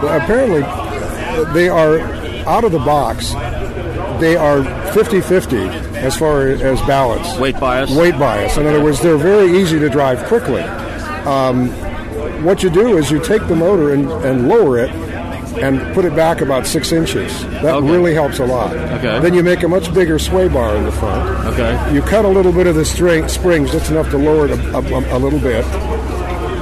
[0.01, 0.61] Apparently,
[1.53, 1.99] they are
[2.47, 3.33] out of the box
[4.19, 4.59] they are
[4.91, 7.39] 50-50 as far as balance.
[7.39, 7.91] Weight bias?
[7.91, 8.57] Weight bias.
[8.57, 10.61] In other words, they're very easy to drive quickly.
[10.61, 11.69] Um,
[12.43, 14.91] what you do is you take the motor and, and lower it
[15.61, 17.43] and put it back about six inches.
[17.45, 17.91] That okay.
[17.91, 18.75] really helps a lot.
[18.75, 19.19] Okay.
[19.19, 21.47] Then you make a much bigger sway bar in the front.
[21.47, 21.93] Okay.
[21.93, 24.77] You cut a little bit of the string, springs, just enough to lower it a,
[24.77, 25.65] a, a little bit,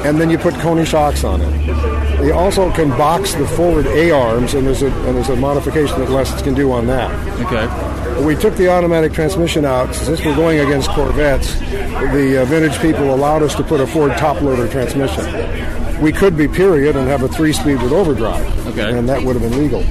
[0.06, 1.95] and then you put Koni shocks on it.
[2.24, 6.00] You also can box the forward A arms, and there's a and there's a modification
[6.00, 7.12] that Les can do on that.
[7.46, 8.26] Okay.
[8.26, 11.60] We took the automatic transmission out since we're going against Corvettes.
[11.60, 16.02] The uh, vintage people allowed us to put a Ford top loader transmission.
[16.02, 18.98] We could be period and have a three-speed with overdrive, okay.
[18.98, 19.84] and that would have been legal.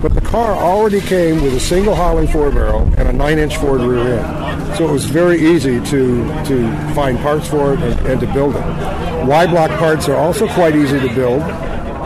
[0.00, 3.80] But the car already came with a single Holley four barrel and a nine-inch Ford
[3.80, 8.20] rear end, so it was very easy to to find parts for it and, and
[8.20, 9.13] to build it.
[9.26, 11.42] Y block parts are also quite easy to build.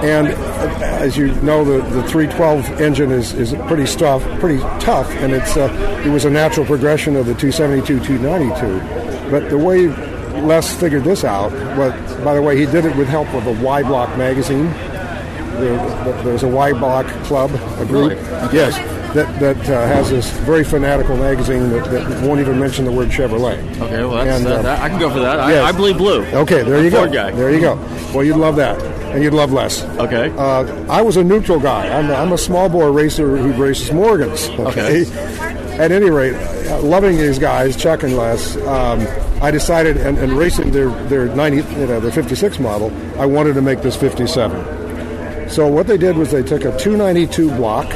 [0.04, 5.32] And as you know, the, the 312 engine is, is pretty tough, pretty tough, and
[5.32, 9.30] it's uh, it was a natural progression of the 272, 292.
[9.30, 9.88] But the way
[10.40, 11.92] Les figured this out, but
[12.24, 14.66] by the way, he did it with help of a Y block magazine.
[15.58, 17.50] There, there's a Y block club,
[17.80, 18.12] a group.
[18.12, 18.14] Really?
[18.14, 18.56] Okay.
[18.56, 22.92] Yes that that uh, has this very fanatical magazine that, that, won't even mention the
[22.92, 23.58] word Chevrolet.
[23.80, 25.40] Okay, well, that's, and, uh, that, I can go for that.
[25.40, 25.64] I, yes.
[25.64, 26.24] I believe blue.
[26.26, 27.10] Okay, there I'm you go.
[27.10, 27.30] Guy.
[27.30, 27.76] There you go.
[28.14, 28.80] Well, you'd love that,
[29.12, 29.82] and you'd love Les.
[29.82, 30.30] Okay.
[30.36, 31.88] Uh, I was a neutral guy.
[31.88, 34.48] I'm a, I'm a small bore racer who races Morgans.
[34.58, 35.06] Okay.
[35.06, 35.78] okay.
[35.78, 39.06] At any rate, uh, loving these guys, Chuck and Les, um,
[39.40, 43.54] I decided, and, and racing their their 90, you know, their 56 model, I wanted
[43.54, 45.48] to make this 57.
[45.48, 47.86] So what they did was they took a 292 block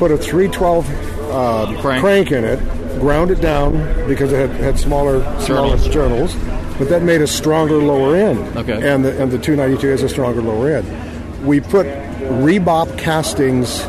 [0.00, 0.88] put a 312
[1.30, 2.00] uh, crank.
[2.00, 2.32] crank.
[2.32, 2.58] in it,
[3.00, 3.72] ground it down
[4.08, 6.34] because it had, had smaller smaller journals,
[6.78, 8.38] but that made a stronger lower end.
[8.56, 8.72] Okay.
[8.72, 11.46] And the and the 292 has a stronger lower end.
[11.46, 13.82] We put Rebop castings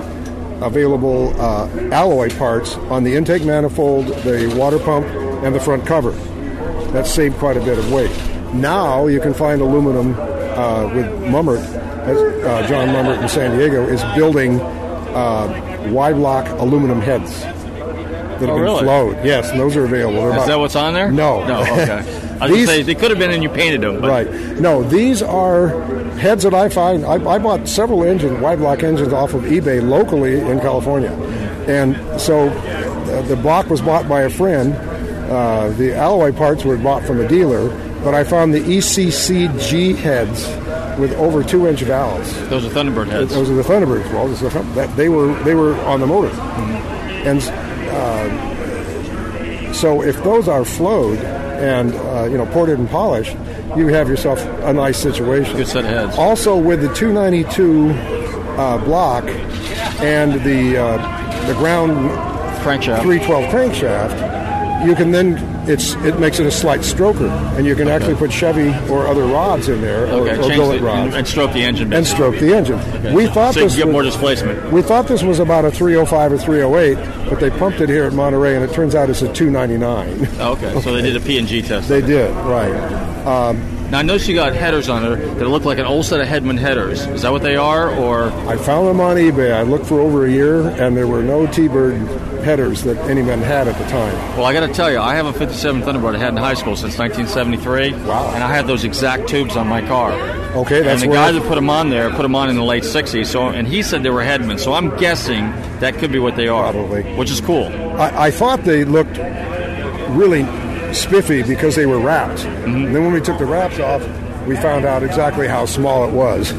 [0.62, 5.08] available uh, alloy parts on the intake manifold, the water pump,
[5.46, 6.12] and the front cover.
[6.92, 8.12] That saved quite a bit of weight.
[8.54, 11.64] Now you can find aluminum uh, with Mummert,
[12.04, 14.60] as, uh, John Mummert in San Diego is building
[15.14, 18.84] uh, Y block aluminum heads that have Oh, been really?
[18.84, 19.18] flowed.
[19.26, 20.20] Yes, and those are available.
[20.22, 21.12] They're Is about- that what's on there?
[21.12, 21.46] No.
[21.46, 21.62] No.
[21.62, 22.04] Okay.
[22.42, 24.02] I These- say they could have been and you painted them.
[24.02, 24.60] But Right.
[24.60, 25.70] No, these are
[26.18, 27.06] heads that I find.
[27.06, 31.12] I, I bought several engine, Y block engines off of eBay locally in California.
[31.68, 34.74] And so uh, the block was bought by a friend.
[35.32, 37.70] Uh, the alloy parts were bought from a dealer.
[38.04, 40.48] But I found the ECCG heads
[41.00, 42.34] with over two inch valves.
[42.50, 43.34] Those are Thunderbird heads.
[43.34, 44.12] Those are the Thunderbirds.
[44.14, 46.30] Well, this is the- that they were they were on the motor,
[47.26, 47.42] and
[47.92, 53.36] uh, so if those are flowed and uh, you know ported and polished,
[53.76, 55.56] you have yourself a nice situation.
[55.58, 56.18] Good set of heads.
[56.18, 59.24] Also, with the 292 uh, block
[60.02, 61.92] and the uh, the ground
[62.62, 63.02] Crankshaft.
[63.02, 64.12] 312 crankshaft,
[64.86, 65.38] you can then
[65.70, 69.26] it's it makes it a slight stroker, and you can actually put Chevy or other
[69.26, 71.94] rods in there or, Okay, or billet the, rods and stroke the engine.
[71.94, 73.14] and stroke the engine.
[73.14, 74.72] We thought so this get was, more displacement.
[74.72, 78.14] we thought this was about a 305 or 308, but they pumped it here at
[78.14, 80.28] Monterey, and it turns out it's a 299.
[80.40, 81.88] Oh, okay, so they did a P&G test.
[81.88, 82.72] they did, right.
[83.26, 86.22] Um, now I noticed you got headers on there that look like an old set
[86.22, 87.06] of Hedman headers.
[87.08, 89.54] Is that what they are, or I found them on eBay.
[89.54, 91.96] I looked for over a year, and there were no T-Bird
[92.44, 94.14] headers that any anyone had at the time.
[94.36, 96.56] Well, I got to tell you, I have a 57 Thunderbird I had in high
[96.56, 97.94] school since 1973.
[98.06, 98.32] Wow.
[98.34, 100.12] And I had those exact tubes on my car.
[100.56, 102.64] Okay, that's and the guy that put them on there put them on in the
[102.64, 103.28] late 60s.
[103.28, 104.60] So, and he said they were Hedman.
[104.60, 106.72] So I'm guessing that could be what they are.
[106.74, 107.04] Probably.
[107.16, 107.68] Which is cool.
[108.00, 109.18] I, I thought they looked
[110.10, 110.44] really
[110.94, 112.40] spiffy because they were wrapped.
[112.40, 112.86] Mm-hmm.
[112.86, 114.02] And then when we took the wraps off,
[114.46, 116.52] we found out exactly how small it was.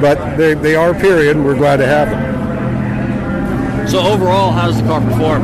[0.00, 2.33] But they, they are period, and we're glad to have them.
[3.88, 5.42] So overall, how does the car perform?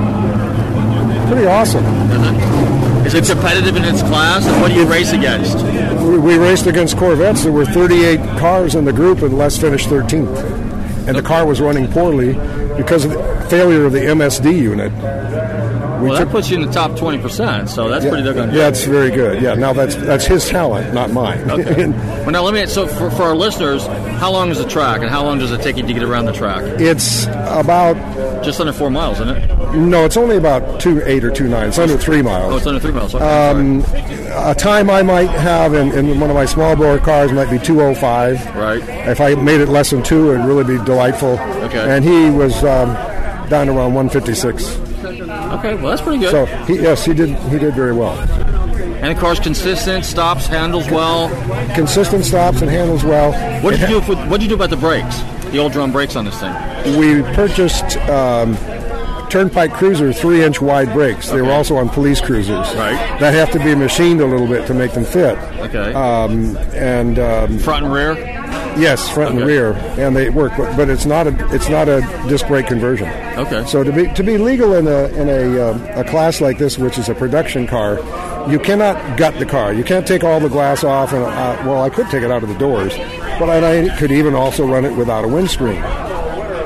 [1.28, 1.84] Pretty awesome.
[1.84, 3.06] Uh-huh.
[3.06, 5.56] Is it competitive in its class, and what do you race against?
[6.04, 7.44] We, we raced against Corvettes.
[7.44, 11.08] There were 38 cars in the group, and Les finished 13th.
[11.08, 12.34] And the car was running poorly
[12.76, 14.92] because of the failure of the MSD unit.
[16.00, 18.56] We Well, that puts you in the top 20%, so that's pretty doggone good.
[18.56, 19.42] Yeah, that's very good.
[19.42, 21.50] Yeah, now that's that's his talent, not mine.
[21.50, 21.86] Okay.
[21.88, 22.66] well, now let me.
[22.66, 25.60] So, for, for our listeners, how long is the track, and how long does it
[25.62, 26.62] take you to get around the track?
[26.80, 27.96] it's about
[28.44, 29.50] Just under four miles, isn't it?
[29.76, 31.68] no, it's only about two eight or two nine.
[31.68, 32.56] It's under three Oh, miles.
[32.56, 33.14] it's under three miles.
[33.14, 33.84] Okay, Um,
[34.32, 37.58] a time I might have in, in one of my small bore cars might be
[37.58, 38.56] 205.
[38.56, 38.82] Right.
[39.08, 41.38] If I made it less than two, it'd really be delightful.
[41.64, 41.78] Okay.
[41.96, 42.94] And he was um,
[43.48, 44.64] down around 156.
[44.64, 44.89] sorry.
[45.30, 46.30] Okay, well that's pretty good.
[46.30, 47.30] So he, yes, he did.
[47.50, 48.18] He did very well.
[48.18, 51.28] and of course, consistent, stops, handles well.
[51.74, 53.32] Consistent stops and handles well.
[53.62, 54.08] What did you do?
[54.08, 55.20] With, what did you do about the brakes?
[55.50, 56.52] The old drum brakes on this thing.
[56.98, 58.56] We purchased um,
[59.28, 61.28] Turnpike Cruiser three-inch wide brakes.
[61.30, 62.56] They were also on police cruisers.
[62.74, 63.18] Right.
[63.20, 65.36] That have to be machined a little bit to make them fit.
[65.58, 65.92] Okay.
[65.92, 68.14] Um, and um, Front and rear.
[68.78, 70.52] Yes, front and rear, and they work.
[70.56, 73.08] But, but it's not a it's not a disc brake conversion.
[73.38, 73.64] Okay.
[73.66, 76.78] So to be to be legal in a in a, um, a class like this,
[76.78, 77.98] which is a production car,
[78.50, 79.72] you cannot gut the car.
[79.72, 81.12] You can't take all the glass off.
[81.12, 82.96] And uh, well, I could take it out of the doors,
[83.38, 85.80] but I could even also run it without a windscreen.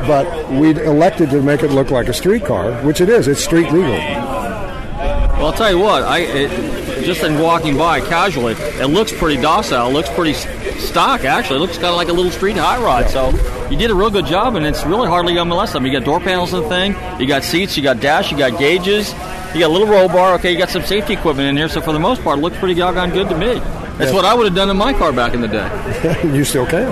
[0.07, 3.27] But we elected to make it look like a street car, which it is.
[3.27, 3.91] It's street legal.
[3.91, 6.03] Well, I'll tell you what.
[6.03, 9.89] I it, just in walking by casually, it looks pretty docile.
[9.89, 10.35] It looks pretty
[10.79, 11.25] stock.
[11.25, 13.09] Actually, it looks kind of like a little street high rod.
[13.11, 13.31] So
[13.71, 15.85] you did a real good job, and it's really hardly gonna molest them.
[15.87, 16.97] You got door panels and the thing.
[17.21, 17.77] You got seats.
[17.77, 18.31] You got dash.
[18.31, 19.13] You got gauges.
[19.55, 20.35] You got a little roll bar.
[20.35, 21.69] Okay, you got some safety equipment in here.
[21.69, 23.61] So for the most part, it looks pretty doggone good to me.
[23.99, 26.21] That's what I would have done in my car back in the day.
[26.37, 26.91] you still can.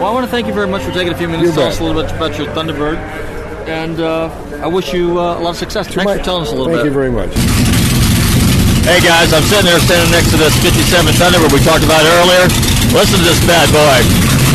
[0.00, 1.68] Well, I want to thank you very much for taking a few minutes to tell
[1.68, 2.96] us a little bit about your Thunderbird,
[3.68, 4.28] and uh,
[4.62, 5.86] I wish you uh, a lot of success.
[5.88, 6.92] Thanks My- for telling us a little Thank bit.
[6.92, 7.59] Thank you very much.
[8.80, 12.48] Hey guys, I'm sitting there standing next to this 57 Thunderbird we talked about earlier.
[12.96, 13.98] Listen to this bad boy.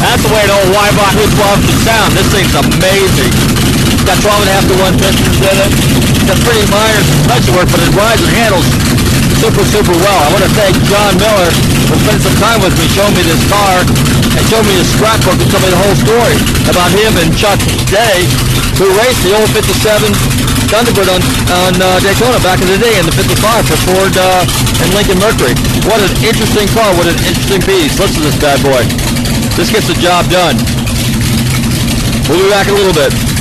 [0.02, 2.10] That's the way an old Weibach Husqvarna should sound.
[2.18, 3.30] This thing's amazing.
[3.94, 5.72] It's got 12 and a half to 1 pistons in it.
[6.10, 7.06] It's got pretty minor
[7.54, 8.66] work, but it rides and handles
[9.38, 10.22] super, super well.
[10.26, 11.54] I want to thank John Miller
[11.86, 15.38] for spending some time with me, showing me this car, and showing me his scrapbook
[15.38, 16.34] and telling me the whole story
[16.66, 17.62] about him and Chuck
[17.94, 18.26] Daigh,
[18.82, 20.10] who raced the old 57
[20.69, 24.82] Thunderbird on, on uh, Daytona back in the day in the 55 for Ford uh,
[24.82, 25.54] and Lincoln Mercury.
[25.86, 26.89] What an interesting car.
[26.97, 27.99] What an interesting piece.
[27.99, 28.82] Listen to this bad boy.
[29.60, 30.58] This gets the job done.
[32.30, 33.35] We'll be back in a little bit.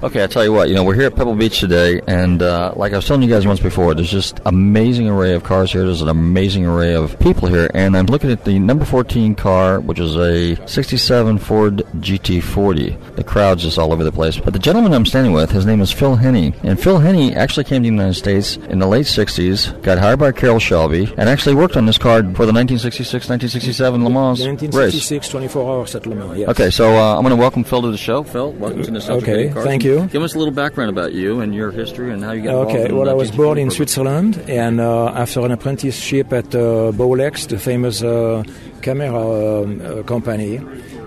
[0.00, 2.72] Okay, I tell you what, you know, we're here at Pebble Beach today, and uh,
[2.76, 5.84] like I was telling you guys once before, there's just amazing array of cars here.
[5.84, 9.80] There's an amazing array of people here, and I'm looking at the number 14 car,
[9.80, 13.16] which is a 67 Ford GT40.
[13.16, 14.38] The crowd's just all over the place.
[14.38, 17.64] But the gentleman I'm standing with, his name is Phil Henny, and Phil Henny actually
[17.64, 21.28] came to the United States in the late 60s, got hired by Carroll Shelby, and
[21.28, 25.28] actually worked on this car for the 1966-1967 Le Mans 1966, race.
[25.28, 26.38] 24 hours at Le Mans.
[26.38, 26.48] Yes.
[26.50, 28.22] Okay, so uh, I'm going to welcome Phil to the show.
[28.22, 29.87] Phil, welcome to the Okay, thank you.
[30.08, 32.76] Give us a little background about you and your history and how you got involved.
[32.76, 37.48] Okay, well, I was born in Switzerland, and uh, after an apprenticeship at uh, Bolex,
[37.48, 38.42] the famous uh,
[38.82, 40.60] camera um, uh, company,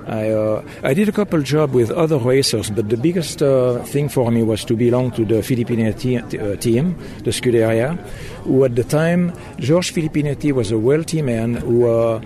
[0.07, 4.09] I, uh, I did a couple jobs with other racers, but the biggest uh, thing
[4.09, 7.97] for me was to belong to the Filipinetti uh, team, the Scuderia,
[8.43, 12.19] who at the time, George Filipinetti was a wealthy man who uh,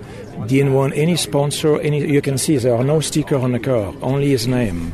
[0.46, 1.78] didn't want any sponsor.
[1.80, 4.92] Any You can see there are no sticker on the car, only his name.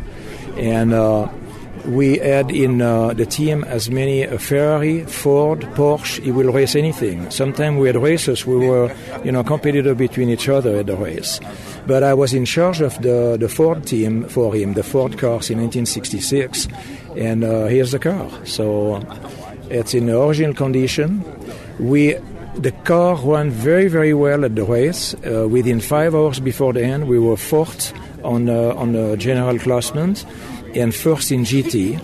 [0.56, 1.28] And uh,
[1.84, 6.22] we had in uh, the team as many uh, Ferrari, Ford, Porsche.
[6.22, 7.30] He will race anything.
[7.30, 8.46] Sometimes we had races.
[8.46, 11.40] We were, you know, competitor between each other at the race.
[11.86, 15.50] But I was in charge of the, the Ford team for him, the Ford cars
[15.50, 16.68] in 1966,
[17.16, 18.30] and uh, here's the car.
[18.44, 19.02] So
[19.68, 21.24] it's in the original condition.
[21.78, 22.16] We
[22.54, 25.14] the car ran very very well at the race.
[25.14, 29.58] Uh, within five hours before the end, we were fourth on uh, on the general
[29.58, 30.24] classment
[30.74, 32.00] and first in GT.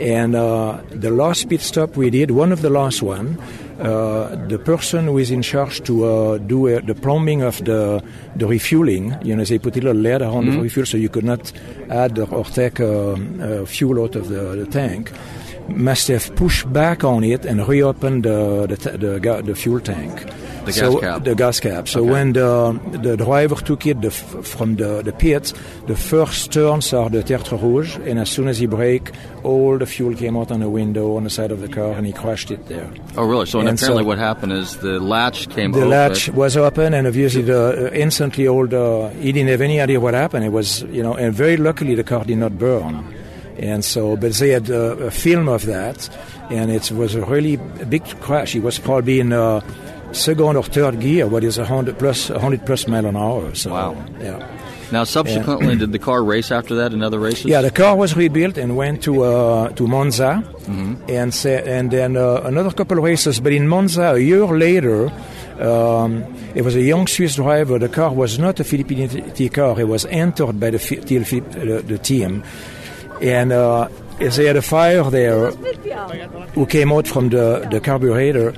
[0.00, 3.38] And uh, the last pit stop we did, one of the last one,
[3.80, 8.02] uh, the person who is in charge to uh, do uh, the plumbing of the
[8.36, 10.56] the refueling, you know, they put a little lead around mm-hmm.
[10.56, 11.52] the refuel so you could not
[11.90, 15.12] add or take uh, uh, fuel out of the, the, tank,
[15.68, 20.30] must have pushed back on it and reopened the, the, the, the fuel tank.
[20.64, 21.24] The so gas cap.
[21.24, 21.88] The gas cap.
[21.88, 22.10] So okay.
[22.10, 25.52] when the the driver took it the, from the, the pit,
[25.86, 29.10] the first turns are the tertre rouge, and as soon as he brake,
[29.42, 32.06] all the fuel came out on the window on the side of the car, and
[32.06, 32.88] he crashed it there.
[33.16, 33.46] Oh, really?
[33.46, 35.72] So and apparently, so what happened is the latch came.
[35.72, 35.90] The open.
[35.90, 39.98] latch was open, and obviously, the uh, instantly all the he didn't have any idea
[39.98, 40.44] what happened.
[40.44, 43.14] It was you know, and very luckily the car did not burn.
[43.58, 46.08] And so, but they had uh, a film of that,
[46.50, 48.52] and it was a really big crash.
[48.52, 49.32] He was probably in.
[49.32, 49.60] Uh,
[50.12, 53.54] second or third gear, what is 100 plus, 100 plus mile an hour.
[53.54, 54.04] So, wow.
[54.20, 54.48] Yeah.
[54.92, 57.46] Now, subsequently, did the car race after that in other races?
[57.46, 61.02] Yeah, the car was rebuilt and went to uh, to Monza, mm-hmm.
[61.08, 63.40] and sa- and then uh, another couple of races.
[63.40, 65.10] But in Monza, a year later,
[65.58, 66.22] um,
[66.54, 67.78] it was a young Swiss driver.
[67.78, 72.44] The car was not a Filipinetti car; it was entered by the the, the team,
[73.20, 73.52] and.
[73.52, 73.88] Uh,
[74.18, 75.50] they had a fire there
[76.54, 78.54] who came out from the, the carburetor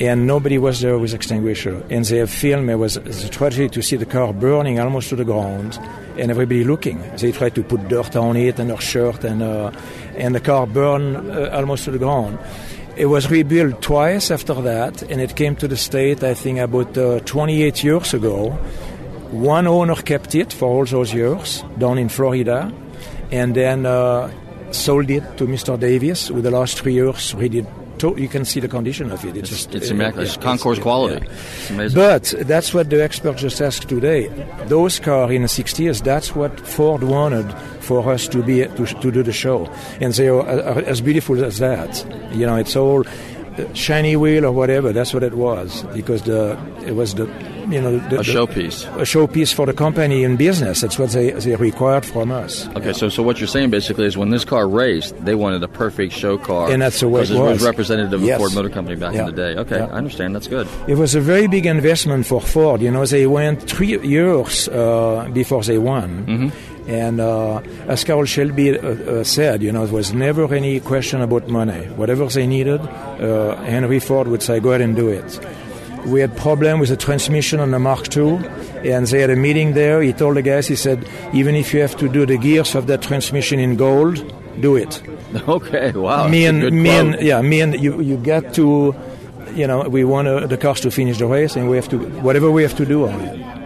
[0.00, 1.84] and nobody was there with extinguisher.
[1.90, 5.16] And they have filmed it was a tragedy to see the car burning almost to
[5.16, 5.78] the ground,
[6.16, 7.00] and everybody looking.
[7.18, 9.70] They tried to put dirt on it and their shirt, and uh,
[10.16, 12.38] and the car burned uh, almost to the ground.
[12.96, 16.96] It was rebuilt twice after that, and it came to the state, I think, about
[16.98, 18.50] uh, 28 years ago.
[19.30, 22.70] One owner kept it for all those years down in Florida,
[23.30, 24.30] and then uh,
[24.72, 25.80] sold it to Mr.
[25.80, 27.66] Davis, who the last three years redid
[28.02, 29.36] to- you can see the condition of it.
[29.36, 30.28] It's, it's just it's uh, immaculate.
[30.28, 31.26] it's concours quality.
[31.70, 31.88] Yeah.
[31.94, 34.28] But that's what the expert just asked today.
[34.66, 37.48] Those cars in the 60s, that's what Ford wanted
[37.80, 41.44] for us to be to, to do the show, and they are, are as beautiful
[41.44, 42.04] as that.
[42.32, 43.04] You know, it's all
[43.74, 44.92] shiny wheel or whatever.
[44.92, 47.26] That's what it was because the it was the
[47.68, 50.80] you know the, a showpiece, a showpiece for the company in business.
[50.80, 52.66] That's what they they required from us.
[52.68, 52.92] Okay, yeah.
[52.92, 56.12] so so what you're saying basically is when this car raced, they wanted a perfect
[56.12, 57.30] show car, and that's the way it was.
[57.30, 58.36] It was representative yes.
[58.36, 59.20] of Ford Motor Company back yeah.
[59.20, 59.60] in the day.
[59.60, 59.86] Okay, yeah.
[59.86, 60.34] I understand.
[60.34, 60.68] That's good.
[60.88, 62.80] It was a very big investment for Ford.
[62.80, 66.26] You know, they went three years uh, before they won.
[66.26, 70.78] Mm-hmm and uh, as Carroll Shelby uh, uh, said, you know, there was never any
[70.78, 71.86] question about money.
[71.96, 75.40] Whatever they needed, uh, Henry Ford would say, go ahead and do it.
[76.04, 78.36] We had problem with the transmission on the Mark II,
[78.84, 80.02] and they had a meeting there.
[80.02, 82.88] He told the guys, he said, even if you have to do the gears of
[82.88, 84.16] that transmission in gold,
[84.60, 85.02] do it.
[85.48, 86.28] Okay, wow.
[86.28, 88.02] Me and me and yeah, me and you.
[88.02, 88.94] You get to,
[89.54, 91.96] you know, we want uh, the cars to finish the race, and we have to
[92.20, 93.61] whatever we have to do on it.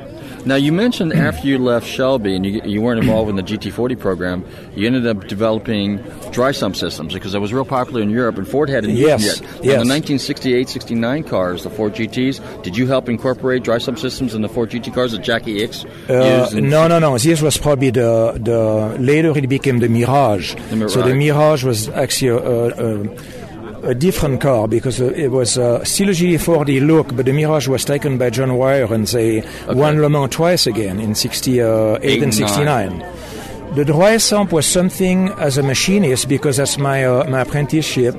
[0.46, 3.98] Now, you mentioned after you left Shelby and you, you weren't involved in the GT40
[3.98, 4.44] program,
[4.76, 5.96] you ended up developing
[6.30, 9.40] dry sump systems because that was real popular in Europe, and Ford hadn't yes, yet.
[9.42, 9.64] Yes.
[9.64, 14.34] Now, the 1968 69 cars, the Ford GTs, did you help incorporate dry sump systems
[14.34, 17.18] in the Ford GT cars that Jackie Ickx uh, no, no, no.
[17.18, 20.54] This was probably the, the later it became the Mirage.
[20.70, 20.92] The Mirage.
[20.92, 23.35] So the Mirage was actually a, a, a
[23.86, 27.68] a different car because uh, it was uh, still a GT40 look, but the Mirage
[27.68, 29.74] was taken by John Wyer and they okay.
[29.74, 33.04] won Le Mans twice again in 68 Eight and 69.
[33.76, 38.14] The dry sump was something as a machinist because that's my uh, my apprenticeship.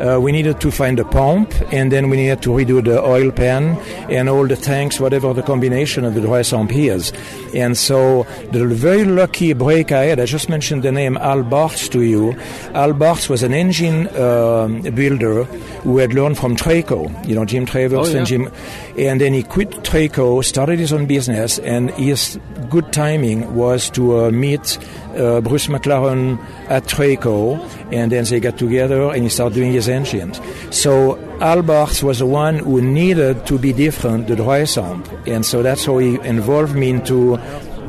[0.00, 3.30] Uh, we needed to find a pump, and then we needed to redo the oil
[3.30, 3.76] pan
[4.10, 7.12] and all the tanks, whatever the combination of the dry sump is.
[7.54, 11.88] And so the very lucky break I had, I just mentioned the name Al Bartz
[11.92, 12.32] to you.
[12.74, 15.44] Al Bartz was an engine uh, builder
[15.84, 18.18] who had learned from Traco, you know, Jim Travers Oh, yeah.
[18.18, 18.50] and Jim.
[18.96, 22.38] And then he quit Traco, started his own business, and his
[22.68, 24.78] good timing was to uh, meet
[25.16, 26.38] uh, Bruce McLaren
[26.68, 27.58] at Traco,
[27.92, 30.40] and then they got together and he started doing his engines.
[30.70, 35.44] So Al Bartz was the one who needed to be different, the dry sump, and
[35.44, 37.36] so that's how he involved me into,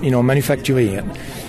[0.04, 1.06] you know, manufacturing it.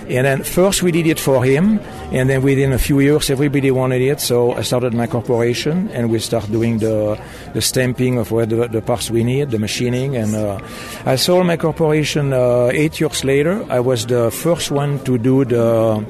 [0.09, 1.81] And then first we did it for him,
[2.13, 4.21] and then within a few years everybody wanted it.
[4.21, 7.19] So I started my corporation, and we started doing the
[7.55, 10.59] the stamping of where the, the parts we need, the machining, and uh,
[11.07, 13.65] I sold my corporation uh, eight years later.
[13.71, 16.05] I was the first one to do the.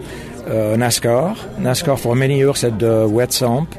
[0.45, 1.35] Uh, NASCAR.
[1.57, 3.75] NASCAR for many years at the wet sump.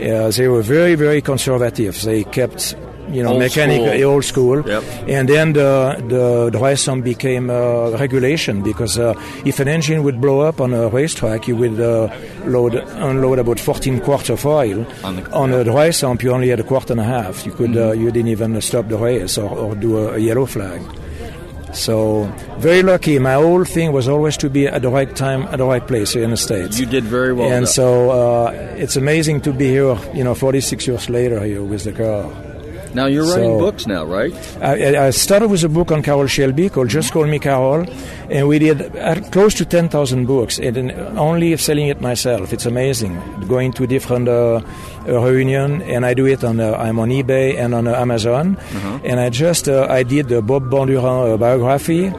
[0.00, 2.00] Uh, they were very, very conservative.
[2.00, 2.74] They kept,
[3.10, 4.10] you know, Old mechanical, school.
[4.12, 4.68] old school.
[4.68, 4.82] Yep.
[5.08, 10.20] And then the the dry sump became uh, regulation because uh, if an engine would
[10.20, 12.08] blow up on a racetrack, you would uh,
[12.46, 14.84] load unload about 14 quarts of oil.
[15.04, 17.46] On the- on a dry sump, you only had a quart and a half.
[17.46, 20.46] You could uh, you didn't even stop the race or, or do a, a yellow
[20.46, 20.80] flag.
[21.72, 22.24] So
[22.58, 23.18] very lucky.
[23.18, 26.12] My whole thing was always to be at the right time at the right place
[26.14, 26.78] here in the states.
[26.80, 27.50] You did very well.
[27.52, 29.96] and so uh, it's amazing to be here.
[30.14, 32.30] You know, 46 years later here with the car.
[32.96, 34.32] Now you're writing so- books now, right?
[34.62, 37.84] I, I started with a book on Carroll Shelby called Just Call Me Carol,
[38.30, 42.54] and we did uh, close to 10,000 books, and only selling it myself.
[42.54, 43.12] It's amazing.
[43.48, 44.62] Going to different uh,
[45.06, 48.56] uh, reunion, and I do it on uh, I'm on eBay and on uh, Amazon,
[49.04, 52.10] and I just uh, I did the Bob Bondurant uh, biography.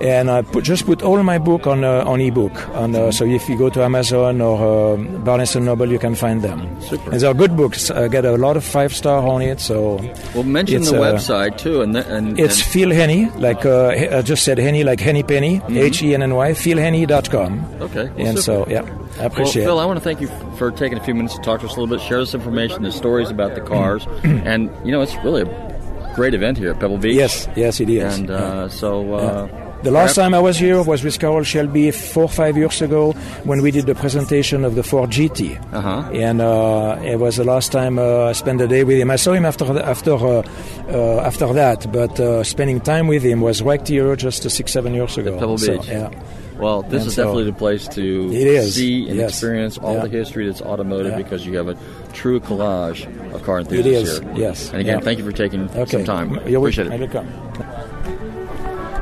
[0.00, 2.68] And I put, just put all my book on uh, on ebook.
[2.76, 6.14] On, uh, so if you go to Amazon or uh, Barnes and Noble, you can
[6.14, 6.80] find them.
[6.80, 7.10] Super.
[7.10, 7.90] And they are good books.
[7.90, 9.58] I get a lot of five star on it.
[9.60, 9.96] So
[10.34, 13.88] Well, mention the uh, website too, and the, and it's and, Phil Henny, like uh,
[13.88, 17.64] I just said Henny, like Henny Penny, H E N N Y, philhenny.com.
[17.80, 18.04] okay.
[18.04, 18.42] well, And super.
[18.42, 19.82] so, yeah, I Well, appreciate Phil, it.
[19.82, 21.80] I want to thank you for taking a few minutes to talk to us a
[21.80, 25.42] little bit, share this information, the stories about the cars, and you know it's really
[25.42, 27.14] a great event here at Pebble Beach.
[27.16, 28.16] Yes, yes, it is.
[28.18, 28.34] and Yeah.
[28.36, 32.28] uh, so uh, The last time I was here was with Carroll Shelby four or
[32.28, 33.12] five years ago
[33.44, 35.56] when we did the presentation of the Ford GT.
[35.72, 36.10] Uh-huh.
[36.12, 39.08] And uh, it was the last time uh, I spent the day with him.
[39.10, 40.42] I saw him after after uh,
[40.88, 44.94] uh, after that, but uh, spending time with him was right here just six seven
[44.94, 45.38] years ago.
[45.38, 45.86] Pebble So, Beach.
[45.88, 46.10] yeah.
[46.58, 48.32] Well, this And is so- definitely the place to
[48.64, 49.28] see and yes.
[49.30, 50.02] experience all Yeah.
[50.06, 51.18] the history that's automotive Yeah.
[51.18, 51.76] because you have a
[52.12, 54.32] true collage of car enthusiasts here.
[54.34, 54.70] yes.
[54.72, 55.04] And again, Yeah.
[55.04, 55.86] thank you for taking Okay.
[55.92, 56.40] some time.
[56.48, 56.98] You're Appreciate it.
[56.98, 57.28] welcome.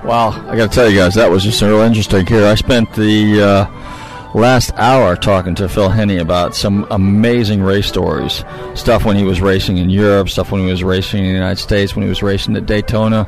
[0.06, 2.46] Wow, I got to tell you guys, that was just real interesting here.
[2.46, 8.44] I spent the uh, last hour talking to Phil Henny about some amazing race stories.
[8.76, 11.60] Stuff when he was racing in Europe, stuff when he was racing in the United
[11.60, 13.26] States, when he was racing at Daytona.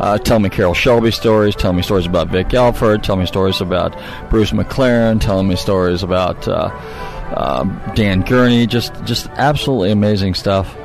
[0.00, 3.60] Uh, tell me Carroll Shelby stories, tell me stories about Vic Elford, tell me stories
[3.60, 3.96] about
[4.28, 6.70] Bruce McLaren, telling me stories about uh,
[7.36, 8.66] uh, Dan Gurney.
[8.66, 10.76] Just, just absolutely amazing stuff.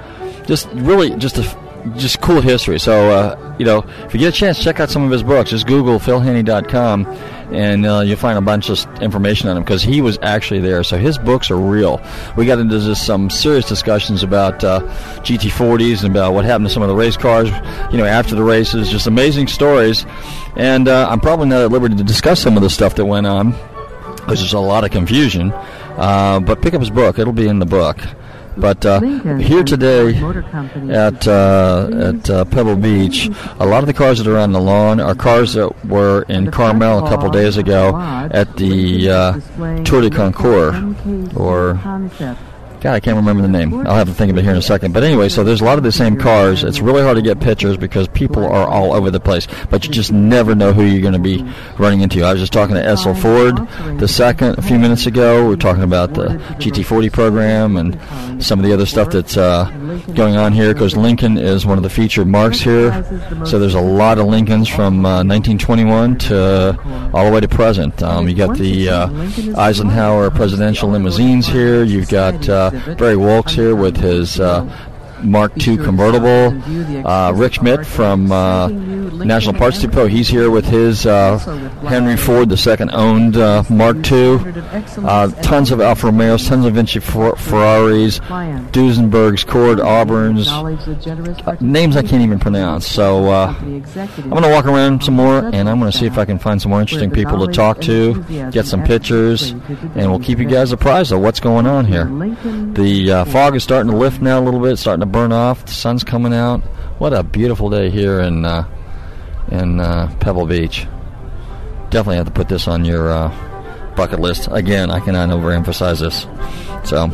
[0.45, 1.62] Just really, just a
[1.95, 2.79] just cool history.
[2.79, 5.49] So, uh, you know, if you get a chance, check out some of his books.
[5.49, 7.05] Just Google philhenny.com
[7.53, 10.84] and uh, you'll find a bunch of information on him because he was actually there.
[10.84, 12.01] So his books are real.
[12.36, 14.81] We got into just some serious discussions about uh,
[15.21, 17.49] GT40s and about what happened to some of the race cars,
[17.91, 18.89] you know, after the races.
[18.89, 20.05] Just amazing stories.
[20.55, 23.27] And uh, I'm probably not at liberty to discuss some of the stuff that went
[23.27, 23.51] on
[24.15, 25.51] because there's a lot of confusion.
[25.51, 27.97] Uh, but pick up his book; it'll be in the book.
[28.55, 33.29] But uh, here today Ford Motor Company at uh, at uh, Pebble Beach,
[33.59, 36.51] a lot of the cars that are on the lawn are cars that were in
[36.51, 37.97] Carmel a couple days ago
[38.31, 39.39] at the uh,
[39.83, 40.75] Tour de Concours,
[41.35, 41.73] or
[42.84, 43.73] God, I can't remember the name.
[43.88, 44.91] I'll have to think of it here in a second.
[44.91, 46.65] But anyway, so there's a lot of the same cars.
[46.65, 49.47] It's really hard to get pictures because people are all over the place.
[49.69, 52.23] But you just never know who you're going to be running into.
[52.23, 53.55] I was just talking to Edsel Ford
[54.01, 55.43] the second a few minutes ago.
[55.43, 56.25] We were talking about the
[56.59, 59.63] GT40 program and some of the other stuff that's uh,
[60.13, 62.91] going on here because Lincoln is one of the featured marks here.
[63.45, 68.03] So there's a lot of Lincolns from uh, 1921 to all the way to present.
[68.03, 71.86] Um, you got the uh, Eisenhower presidential limousines here.
[71.86, 74.65] You've got uh, Barry Wilkes here with his uh,
[75.21, 77.07] Mark II convertible.
[77.07, 78.67] Uh, Rick Schmidt from uh,
[79.11, 80.07] National Parts Depot.
[80.07, 81.37] He's here with his uh,
[81.87, 84.39] Henry Ford, the second owned uh, Mark II.
[84.97, 90.47] Uh, tons of Alfa Romeos, tons of Vinci Fer- Ferraris, Duesenbergs, Cord, Auburns,
[91.47, 92.87] uh, names I can't even pronounce.
[92.87, 96.17] So uh, I'm going to walk around some more, and I'm going to see if
[96.17, 100.19] I can find some more interesting people to talk to, get some pictures, and we'll
[100.19, 102.05] keep you guys apprised of what's going on here.
[102.73, 105.65] The uh, fog is starting to lift now a little bit, starting to burn off.
[105.65, 106.61] The sun's coming out.
[106.99, 108.63] What a beautiful day here in uh,
[109.53, 110.87] in uh, Pebble Beach.
[111.89, 114.49] Definitely have to put this on your uh, bucket list.
[114.51, 116.25] Again, I cannot overemphasize this.
[116.89, 117.07] So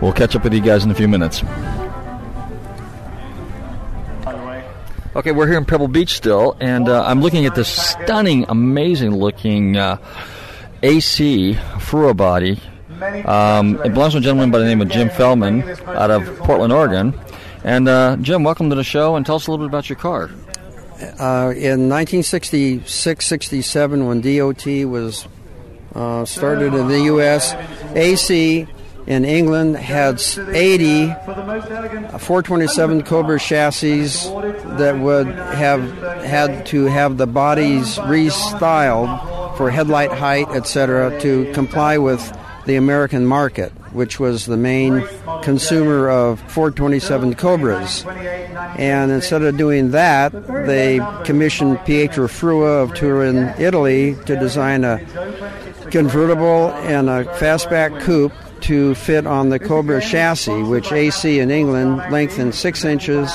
[0.00, 1.42] we'll catch up with you guys in a few minutes.
[5.14, 9.14] Okay, we're here in Pebble Beach still, and uh, I'm looking at this stunning, amazing
[9.14, 9.98] looking uh,
[10.82, 12.58] AC Frua body.
[13.26, 16.72] Um, it belongs to a gentleman by the name of Jim Feldman out of Portland,
[16.72, 17.18] Oregon.
[17.62, 19.98] And uh, Jim, welcome to the show, and tell us a little bit about your
[19.98, 20.30] car.
[21.02, 25.26] Uh, in 1966-67, when DOT was
[25.94, 27.54] uh, started in the U.S.,
[27.94, 28.66] AC
[29.06, 34.28] in England had 80 427 Cobra chassis
[34.76, 35.82] that would have
[36.24, 42.36] had to have the bodies restyled for headlight height, etc., to comply with
[42.66, 45.06] the American market, which was the main
[45.42, 48.04] consumer of 427 Cobras.
[48.76, 50.32] And instead of doing that,
[50.66, 54.98] they commissioned Pietro Frua of Turin, Italy, to design a
[55.90, 58.32] convertible and a fastback coupe
[58.62, 63.30] to fit on the Cobra chassis, which AC in England lengthened six inches,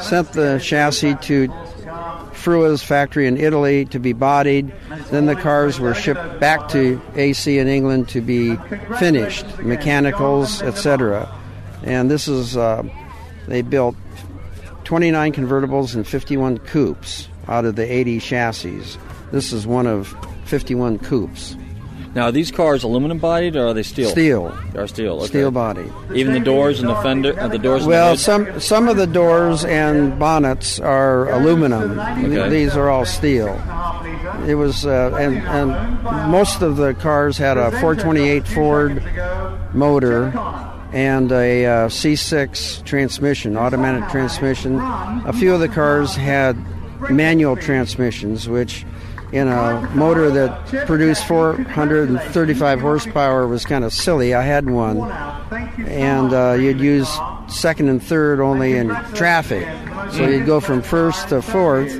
[0.00, 1.48] sent the chassis to
[2.44, 4.70] Frua's factory in Italy to be bodied.
[5.10, 8.56] Then the cars were shipped back to AC in England to be
[8.98, 11.26] finished, mechanicals, etc.
[11.84, 12.82] And this is, uh,
[13.48, 13.96] they built
[14.84, 18.98] 29 convertibles and 51 coupes out of the 80 chassis.
[19.32, 20.14] This is one of
[20.44, 21.56] 51 coupes.
[22.14, 24.08] Now, are these cars aluminum bodied or are they steel?
[24.10, 24.56] Steel.
[24.72, 25.16] They are steel.
[25.16, 25.26] Okay.
[25.26, 25.90] Steel body.
[26.14, 27.82] Even the doors and the fender, uh, the doors.
[27.82, 31.98] and Well, the some some of the doors and bonnets are aluminum.
[31.98, 32.48] Okay.
[32.50, 33.60] These are all steel.
[34.46, 39.02] It was, uh, and, and most of the cars had a 428 Ford
[39.72, 40.26] motor
[40.92, 44.78] and a uh, C6 transmission, automatic transmission.
[44.78, 46.56] A few of the cars had
[47.10, 48.84] manual transmissions, which
[49.34, 54.32] in a motor that produced 435 horsepower was kind of silly.
[54.32, 55.10] I had one,
[55.88, 57.12] and uh, you'd use
[57.48, 59.66] second and third only in traffic,
[60.12, 61.92] so you'd go from first to fourth,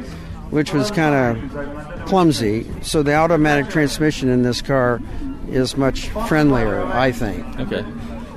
[0.51, 2.70] which was kind of clumsy.
[2.82, 5.03] So the automatic transmission in this car
[5.49, 7.45] is much friendlier, I think.
[7.59, 7.85] Okay.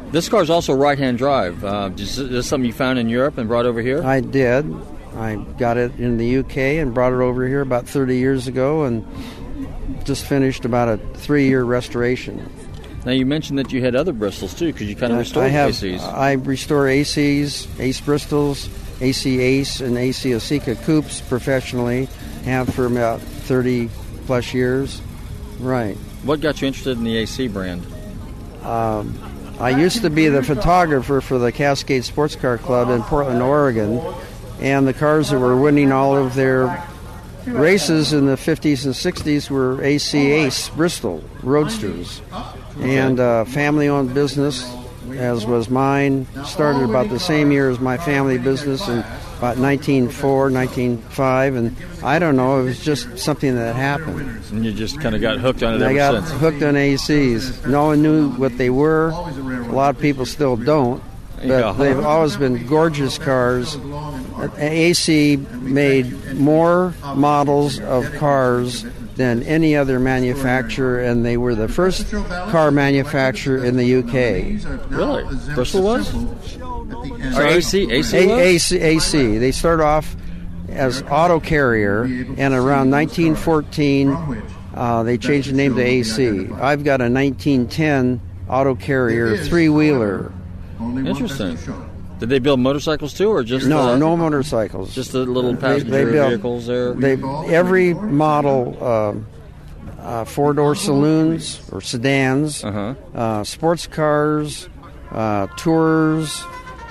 [0.10, 1.64] This car is also right-hand drive.
[1.64, 4.04] Uh, is this something you found in Europe and brought over here?
[4.04, 4.66] I did.
[5.18, 8.84] I got it in the UK and brought it over here about 30 years ago
[8.84, 9.06] and
[10.04, 12.50] just finished about a three year restoration.
[13.04, 15.50] Now you mentioned that you had other Bristols too, because you kind of restored I
[15.50, 16.02] have, ACs.
[16.02, 18.70] I restore ACs, Ace Bristols,
[19.02, 22.10] AC Ace, and AC Aceca coupes professionally.
[22.44, 23.90] Have for about 30
[24.26, 25.02] plus years.
[25.60, 25.96] Right.
[26.24, 27.86] What got you interested in the AC brand?
[28.64, 29.18] Um,
[29.60, 34.02] I used to be the photographer for the Cascade Sports Car Club in Portland, Oregon,
[34.60, 36.84] and the cars that were winning all of their
[37.46, 42.22] races in the 50s and 60s were AC Ace Bristol Roadsters.
[42.80, 44.70] And uh, family owned business,
[45.12, 49.00] as was mine, started about the same year as my family business in
[49.38, 54.42] about 1904, 1905, and I don't know, it was just something that happened.
[54.52, 56.40] And you just kind of got hooked on it I got since.
[56.42, 57.66] hooked on ACs.
[57.68, 59.10] No one knew what they were.
[59.10, 61.02] A lot of people still don't.
[61.38, 61.72] But Yeah.
[61.78, 63.78] they've always been gorgeous cars.
[64.58, 68.86] AC made more models of cars
[69.16, 74.90] than any other manufacturer, and they were the first car manufacturer in the UK.
[74.92, 75.24] Really?
[75.56, 76.14] Bristol was?
[77.36, 77.92] Or AC?
[77.92, 78.40] AC A-?
[78.40, 79.38] AC, AC.
[79.38, 80.16] They started off
[80.70, 84.44] as auto carrier, and around 1914,
[84.76, 86.48] uh, they changed the name to AC.
[86.54, 90.32] I've got a 1910 auto carrier three wheeler.
[90.80, 91.58] Interesting.
[92.20, 94.94] Did they build motorcycles too, or just No, uh, no motorcycles.
[94.96, 96.94] just the little They- passenger they built- vehicles there?
[96.94, 97.18] They
[97.50, 99.26] every model, um
[100.04, 102.94] uh, four door saloons or sedans, Uh-huh.
[103.14, 104.70] uh, sports cars,
[105.14, 106.44] uh, tours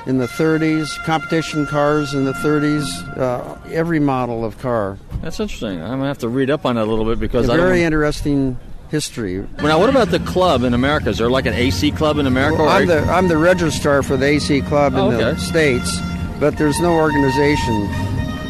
[0.07, 2.85] in the 30s, competition cars in the 30s.
[3.17, 4.99] Uh, every model of car.
[5.23, 5.81] That's interesting.
[5.83, 7.83] I'm gonna have to read up on that a little bit because A I very
[7.83, 8.59] interesting
[8.91, 9.47] history.
[9.63, 11.09] Now, what about the club in America?
[11.11, 12.63] Is there like an AC club in America?
[12.63, 15.99] or- I'm the I'm the registrar for the AC club in Oh, the states,
[16.41, 17.89] but there's no organization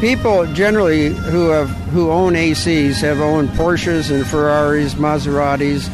[0.00, 5.88] people generally who have who own ACs have owned Porsches and Ferraris, Maseratis,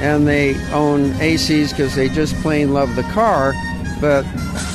[0.00, 3.52] and they own ACs because they just plain love the car.
[4.00, 4.24] But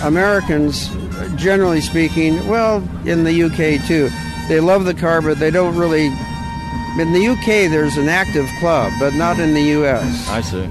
[0.03, 0.89] Americans,
[1.35, 4.09] generally speaking, well, in the UK too,
[4.47, 6.09] they love the car, but they don't really.
[6.97, 10.27] In the UK, there's an active club, but not in the US.
[10.29, 10.69] I see.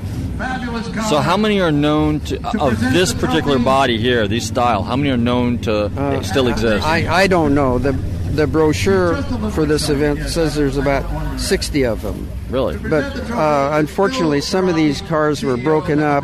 [1.08, 4.82] So, how many are known to of this particular body here, these style?
[4.84, 6.86] How many are known to Uh, still exist?
[6.86, 7.78] I, I don't know.
[7.78, 7.92] The
[8.32, 9.16] the brochure
[9.50, 12.28] for this event says there's about 60 of them.
[12.50, 12.76] really?
[12.76, 16.22] But uh, unfortunately, some of these cars were broken up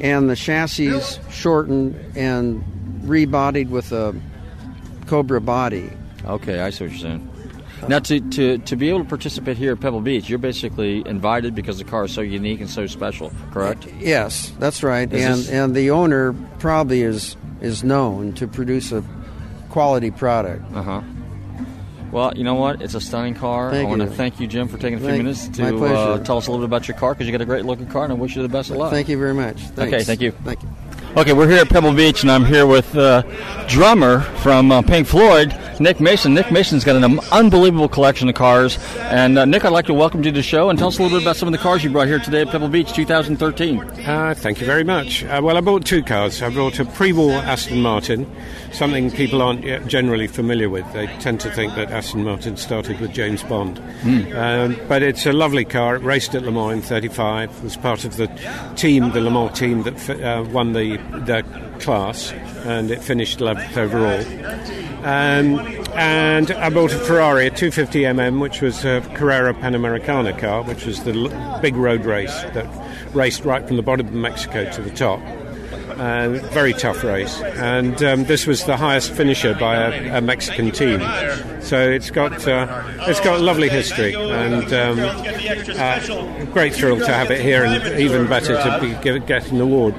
[0.00, 2.62] and the chassis shortened and
[3.04, 4.14] rebodied with a
[5.06, 5.88] Cobra body.
[6.26, 7.30] Okay, I see what you're saying.
[7.88, 11.54] Now, to, to, to be able to participate here at Pebble Beach, you're basically invited
[11.54, 13.86] because the car is so unique and so special, correct?
[13.98, 15.12] Yes, that's right.
[15.12, 19.02] Is and this- and the owner probably is is known to produce a
[19.70, 20.62] quality product.
[20.74, 21.02] Uh huh.
[22.12, 22.80] Well, you know what?
[22.82, 23.70] It's a stunning car.
[23.70, 26.18] Thank I want to thank you, Jim, for taking a few Thank- minutes to uh,
[26.24, 28.04] tell us a little bit about your car because you got a great looking car,
[28.04, 28.90] and I wish you the best of luck.
[28.92, 29.60] Thank you very much.
[29.78, 30.30] Okay, thank you.
[30.30, 30.68] Thank you.
[31.16, 33.22] Okay, we're here at Pebble Beach, and I'm here with uh,
[33.68, 36.34] drummer from uh, Pink Floyd, Nick Mason.
[36.34, 38.78] Nick Mason's got an unbelievable collection of cars.
[38.96, 41.02] And uh, Nick, I'd like to welcome you to the show and tell us a
[41.02, 43.80] little bit about some of the cars you brought here today at Pebble Beach 2013.
[43.80, 45.24] Uh, thank you very much.
[45.24, 46.42] Uh, well, I bought two cars.
[46.42, 48.30] I brought a pre-war Aston Martin,
[48.72, 50.90] something people aren't yet generally familiar with.
[50.92, 53.78] They tend to think that Aston Martin started with James Bond.
[54.34, 55.96] Um, but it's a lovely car.
[55.96, 57.62] It raced at Le Mans in 35.
[57.62, 58.26] Was part of the
[58.76, 61.44] team, the Le Mans team that uh, won the, the
[61.80, 62.32] class,
[62.64, 64.20] and it finished 11th overall.
[65.06, 65.60] Um,
[65.94, 71.04] and I bought a Ferrari, a 250mm, which was a Carrera Panamericana car, which was
[71.04, 72.66] the l- big road race that
[73.14, 75.20] raced right from the bottom of Mexico to the top.
[75.98, 80.70] Uh, very tough race, and um, this was the highest finisher by a, a Mexican
[80.70, 81.00] team.
[81.62, 87.30] So it's got uh, it's got lovely history, and um, uh, great thrill to have
[87.30, 88.92] it here, and even better to be
[89.26, 89.94] get an award.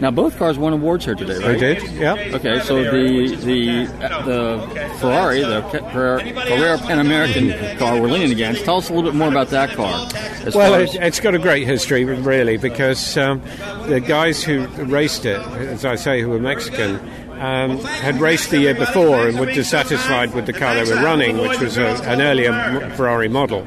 [0.00, 1.56] Now, both cars won awards here today, right?
[1.56, 2.14] I did, yeah.
[2.34, 3.84] Okay, so the the
[4.24, 5.60] the Ferrari, the
[5.92, 8.64] Carrera, Pan American car we're leaning against.
[8.64, 10.08] Tell us a little bit more about that car.
[10.54, 13.42] Well, it, as- it's got a great history, really, because um,
[13.88, 16.98] the guys who raced it, as I say, who were Mexican,
[17.40, 21.38] um, had raced the year before and were dissatisfied with the car they were running,
[21.38, 22.52] which was a, an earlier
[22.96, 23.66] Ferrari model.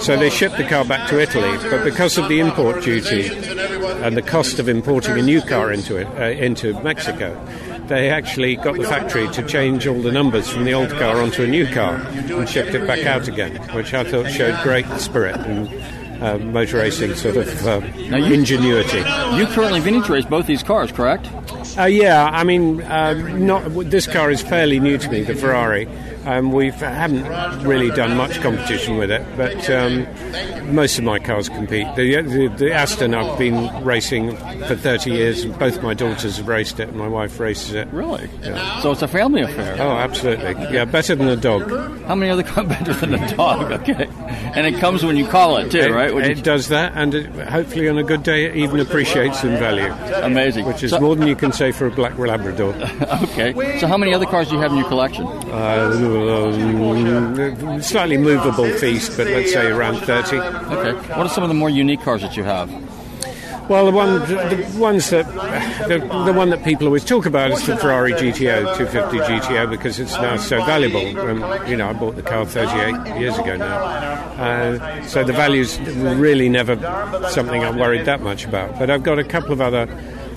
[0.00, 3.28] So they shipped the car back to Italy, but because of the import duty
[4.02, 7.32] and the cost of importing a new car into it uh, into Mexico.
[7.86, 11.42] They actually got the factory to change all the numbers from the old car onto
[11.42, 15.36] a new car and shipped it back out again, which I thought showed great spirit
[15.36, 18.98] and uh, motor racing sort of uh, Now you- ingenuity.
[19.36, 21.28] you currently vintage race both these cars, correct?
[21.78, 23.60] Uh, yeah, I mean, uh, not
[23.90, 25.88] this car is fairly new to me, the Ferrari.
[26.24, 27.24] Um, we haven't
[27.64, 30.06] really done much competition with it, but um,
[30.72, 31.84] most of my cars compete.
[31.96, 35.42] The, the, the Aston I've been racing for 30 years.
[35.42, 37.88] and Both my daughters have raced it, and my wife races it.
[37.88, 38.28] Really?
[38.42, 38.80] Yeah.
[38.82, 39.74] So it's a family affair.
[39.80, 40.52] Oh, absolutely.
[40.72, 41.68] Yeah, better than a dog.
[42.06, 43.72] How many other car better than a dog?
[43.82, 44.06] Okay,
[44.54, 46.14] and it comes when you call it too, It, right?
[46.14, 49.42] When you- it does that, and it, hopefully on a good day it even appreciates
[49.42, 49.90] in value,
[50.22, 50.66] amazing.
[50.66, 52.74] which is So- more than you can say for a black Labrador.
[53.22, 53.78] okay.
[53.78, 55.26] So how many other cars do you have in your collection?
[55.26, 55.92] Uh,
[57.80, 60.38] slightly movable feast, but let's say around 30.
[60.38, 60.92] Okay.
[61.14, 62.70] What are some of the more unique cars that you have?
[63.68, 65.24] Well, the one, the ones that,
[65.88, 70.00] the, the one that people always talk about is the Ferrari GTO 250 GTO because
[70.00, 71.18] it's now so valuable.
[71.18, 75.78] Um, you know, I bought the car 38 years ago now, uh, so the value's
[75.80, 76.76] really never
[77.30, 78.78] something I'm worried that much about.
[78.80, 79.86] But I've got a couple of other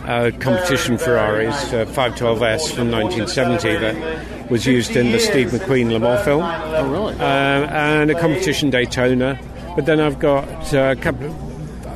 [0.05, 5.99] uh, competition Ferraris, uh, 512S from 1970 that was used in the Steve McQueen Le
[5.99, 7.13] Mans film Oh, really?
[7.15, 9.39] uh, and a competition Daytona.
[9.75, 11.35] But then I've got uh, a couple of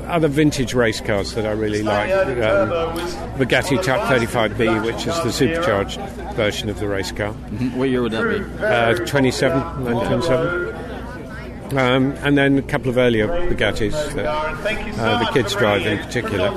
[0.09, 2.09] other vintage race cars that I really like.
[2.11, 2.69] Um,
[3.37, 5.99] Bugatti Type 35B, which is the supercharged
[6.33, 7.31] version of the race car.
[7.75, 8.63] What year would that be?
[8.65, 10.68] Uh, 27, 1927.
[11.71, 16.47] Um, and then a couple of earlier Bugattis that uh, the kids drive in particular.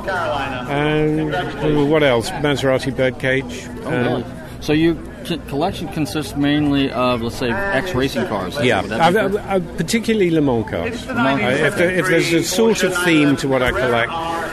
[0.70, 2.30] And uh, what else?
[2.30, 3.68] Maserati Birdcage.
[3.84, 4.24] Oh, really?
[4.60, 8.56] So your c- collection consists mainly of, let's say, ex racing cars.
[8.62, 9.20] Yeah, Would that I.
[9.20, 11.06] I, I, particularly Le Mans cars.
[11.08, 11.42] Mans.
[11.42, 14.12] Uh, if, there, if there's a sort of theme to what I collect,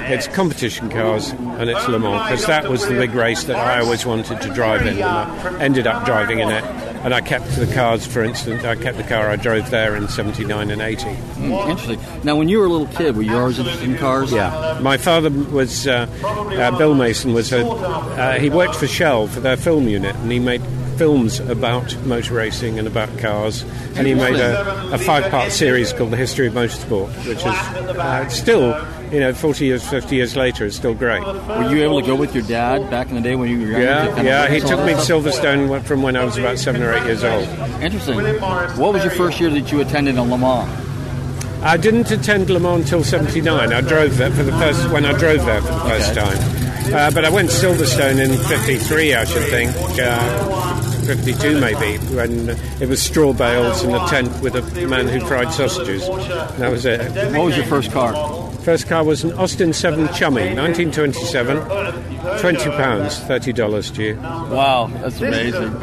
[0.10, 3.80] it's competition cars and it's Le Mans because that was the big race that I
[3.82, 6.64] always wanted to drive in, and I ended up driving in it.
[7.04, 10.08] And I kept the cars, for instance, I kept the car I drove there in
[10.08, 11.04] '79 and '80.
[11.04, 12.00] Hmm, interesting.
[12.24, 14.32] Now, when you were a little kid, were you always interested in cars?
[14.32, 19.28] Yeah, my father was uh, uh, Bill Mason was a uh, he worked for Shell
[19.28, 20.62] for their film unit, and he made
[21.00, 23.64] films about motor racing and about cars,
[23.96, 28.28] and he made a, a five-part series called The History of Motorsport, which is uh,
[28.28, 28.74] still,
[29.12, 31.22] you know, 40 years, 50 years later, it's still great.
[31.24, 33.66] Were you able to go with your dad back in the day when you were
[33.72, 33.82] younger?
[33.86, 34.50] Yeah, kind of yeah.
[34.50, 35.00] He took me to?
[35.00, 37.48] Silverstone from when I was about seven or eight years old.
[37.82, 38.16] Interesting.
[38.80, 40.70] What was your first year that you attended in Le Mans?
[41.62, 43.74] I didn't attend Le Mans until '79.
[43.74, 46.22] I drove there for the first when I drove there for the first Okay.
[46.38, 46.94] time.
[46.94, 52.50] Uh, but I went to Silverstone in '53, I should think, uh, '52 maybe, when
[52.80, 56.08] it was straw bales in a tent with a man who fried sausages.
[56.58, 57.02] That was it.
[57.36, 58.14] What was your first car?
[58.64, 62.00] First car was an Austin 7 Chummy, 1927.
[62.40, 64.16] Twenty pounds, thirty dollars due.
[64.16, 65.76] Wow, that's amazing.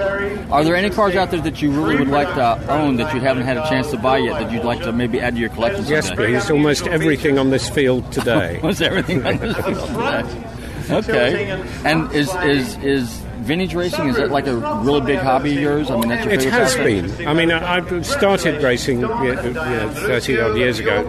[0.50, 3.20] Are there any cars out there that you really would like to own that you
[3.20, 5.48] haven't had a chance to buy yet that you'd like to maybe add to your
[5.50, 5.84] collection?
[5.86, 6.34] Yes, someday?
[6.34, 6.50] please.
[6.50, 8.60] Almost everything on this field today.
[8.62, 10.42] Was everything on this field today?
[10.88, 11.50] Okay.
[11.84, 14.08] And is is is vintage racing?
[14.08, 15.90] Is that like a really big hobby of yours?
[15.90, 17.16] I mean, that's your It favorite has pastime?
[17.16, 17.28] been.
[17.28, 21.04] I mean, I started racing know, 30 odd years ago.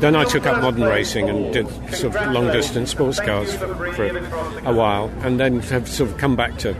[0.00, 4.06] Then I took up modern racing and did sort of long distance sports cars for
[4.64, 6.74] a while, and then have sort of come back to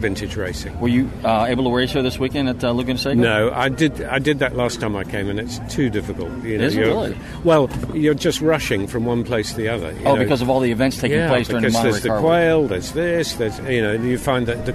[0.00, 0.78] vintage racing.
[0.80, 3.14] Were you uh, able to race here this weekend at uh, Laguna Seca?
[3.14, 4.02] No, I did.
[4.02, 6.30] I did that last time I came, and it's too difficult.
[6.42, 7.16] You know, Is it you're- really?
[7.44, 9.92] Well, you're just rushing from one place to the other.
[9.92, 10.22] you Oh, know.
[10.22, 12.66] because of all the events taking yeah, place during the because Monterey there's the quail,
[12.66, 14.72] there's this, there's you know, you find that the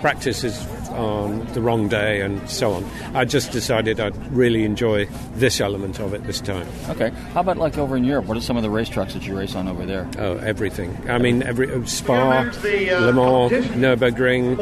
[0.00, 0.56] practice is
[0.98, 2.84] on the wrong day and so on.
[3.14, 6.66] I just decided I'd really enjoy this element of it this time.
[6.90, 7.10] Okay.
[7.32, 8.26] How about like over in Europe?
[8.26, 10.08] What are some of the race trucks that you race on over there?
[10.18, 10.96] Oh, everything.
[11.08, 14.56] I mean, every uh, Spa, Le Mans, Nurburgring,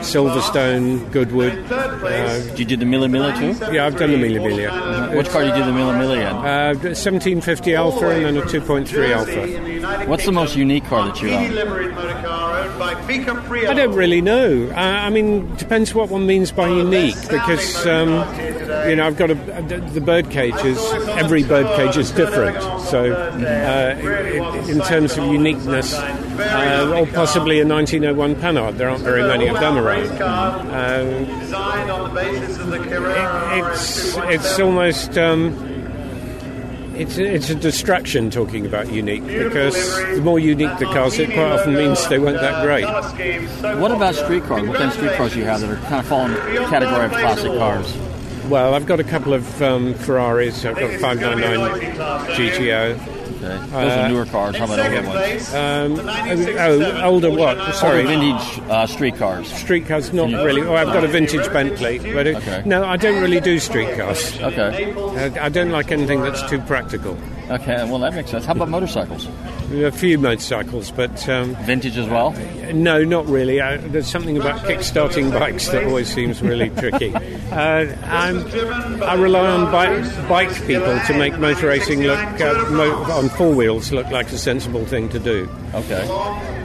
[0.00, 1.52] Silverstone, Goodwood.
[1.72, 3.72] Uh, Did you do the Mille Mille too?
[3.72, 4.68] yeah, I've done the Mille Miglia.
[4.70, 5.16] Uh-huh.
[5.16, 6.26] Which car did you do the Mille Mille in?
[6.26, 10.06] Uh, 1750 Alfa and then a 2.3 Alfa.
[10.06, 11.50] What's the most unique car that you own?
[13.68, 14.68] I don't really know.
[14.70, 18.08] Uh, I mean, depends what one means by unique, because um,
[18.88, 20.78] you know I've got a, the bird cages.
[21.08, 22.60] Every bird cage is different.
[22.82, 29.22] So, uh, in terms of uniqueness, uh, or possibly a 1901 Panhard, there aren't very
[29.22, 30.10] many of them around.
[30.72, 31.26] Um,
[33.56, 35.16] it- it's it's almost.
[35.18, 35.68] Um,
[37.02, 39.74] it's, it's a distraction talking about unique because
[40.14, 42.84] the more unique the cars, it quite often means they weren't that great.
[43.78, 44.66] What about street cars?
[44.66, 46.66] What kind of street cars do you have that are kind of fall in the
[46.68, 47.96] category of classic cars?
[48.48, 50.64] Well, I've got a couple of um, Ferraris.
[50.64, 51.96] I've got a 599
[52.36, 53.11] GTO.
[53.42, 53.66] Okay.
[53.66, 54.56] Those are newer cars.
[54.56, 55.54] How about older ones?
[55.54, 56.00] Um,
[56.58, 57.74] oh, older what?
[57.74, 58.02] Sorry.
[58.02, 59.52] Older vintage uh, street cars.
[59.52, 60.62] Street cars, not really.
[60.62, 61.98] Oh, I've got a vintage Bentley.
[61.98, 62.62] But it, Okay.
[62.64, 64.38] No, I don't really do street cars.
[64.40, 64.92] Okay.
[64.94, 67.16] I, I don't like anything that's too practical.
[67.52, 67.84] Okay.
[67.84, 68.44] Well, that makes sense.
[68.46, 69.26] How about motorcycles?
[69.72, 72.32] A few motorcycles, but um, Vintage as well.
[72.72, 73.60] no, not really.
[73.60, 77.12] I, there's something about kick-starting bikes that always seems really tricky.
[77.52, 83.02] Uh, I'm, I rely on bike, bike people to make motor racing look uh, mo-
[83.12, 85.46] on four wheels look like a sensible thing to do.
[85.74, 86.61] Okay.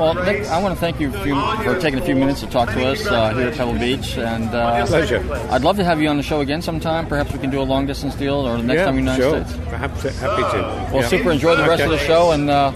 [0.00, 2.70] Well, Nick, I want to thank you few, for taking a few minutes to talk
[2.70, 5.18] to us uh, here at Pebble Beach, and uh, Pleasure.
[5.50, 7.06] I'd love to have you on the show again sometime.
[7.06, 9.04] Perhaps we can do a long distance deal, or the next yeah, time you're in
[9.04, 9.34] the sure.
[9.36, 9.68] United States.
[9.68, 10.10] Happy to.
[10.12, 10.62] Happy to.
[10.94, 11.08] Well, Yeah.
[11.08, 11.32] super.
[11.32, 11.84] Enjoy the rest Okay.
[11.84, 12.70] of the show, and uh,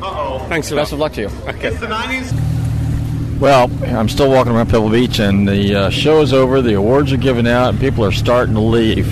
[0.48, 0.82] Thanks a lot.
[0.82, 1.30] best of luck to you.
[1.48, 1.70] Okay.
[3.40, 6.60] Well, I'm still walking around Pebble Beach, and the uh, show is over.
[6.60, 9.10] The awards are given out, and people are starting to leave.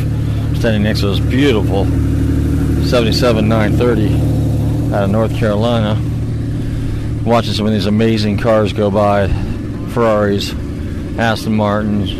[0.51, 1.87] I'm standing next to this beautiful
[2.85, 5.97] 77 930 out of North Carolina,
[7.25, 9.29] watching some of these amazing cars go by
[9.93, 10.53] Ferraris,
[11.19, 12.11] Aston Martins,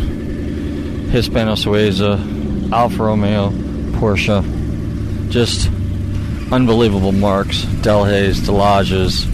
[1.11, 3.51] Hispano Suiza, Alfa Romeo,
[3.99, 4.43] Porsche.
[5.31, 5.69] Just
[6.53, 7.65] unbelievable marks.
[7.83, 9.27] Delahayes, Delages.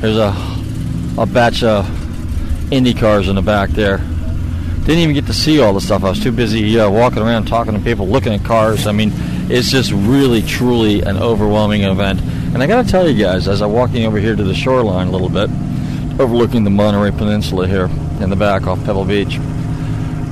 [0.00, 0.34] There's a
[1.18, 3.98] a batch of Indy cars in the back there.
[3.98, 6.04] Didn't even get to see all the stuff.
[6.04, 8.86] I was too busy uh, walking around, talking to people, looking at cars.
[8.86, 9.12] I mean,
[9.50, 12.20] it's just really, truly an overwhelming event.
[12.52, 15.06] And I got to tell you guys, as I'm walking over here to the shoreline
[15.06, 15.48] a little bit,
[16.20, 17.88] overlooking the Monterey Peninsula here
[18.20, 19.38] in the back off Pebble Beach,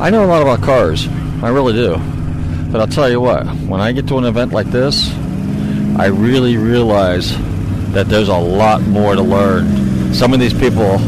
[0.00, 1.06] I know a lot about cars.
[1.42, 1.96] I really do.
[2.70, 5.10] But I'll tell you what, when I get to an event like this,
[5.96, 7.36] I really realize
[7.92, 10.12] that there's a lot more to learn.
[10.12, 10.98] Some of these people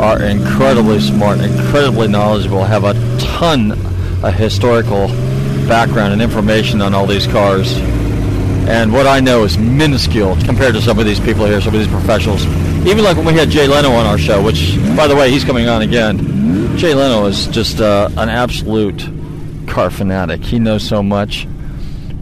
[0.00, 5.08] are incredibly smart, incredibly knowledgeable, have a ton of historical
[5.66, 7.76] background and information on all these cars.
[8.68, 11.80] And what I know is minuscule compared to some of these people here, some of
[11.80, 12.44] these professionals.
[12.86, 15.42] Even like when we had Jay Leno on our show, which, by the way, he's
[15.42, 16.76] coming on again.
[16.76, 19.08] Jay Leno is just uh, an absolute
[19.66, 20.42] car fanatic.
[20.42, 21.48] He knows so much.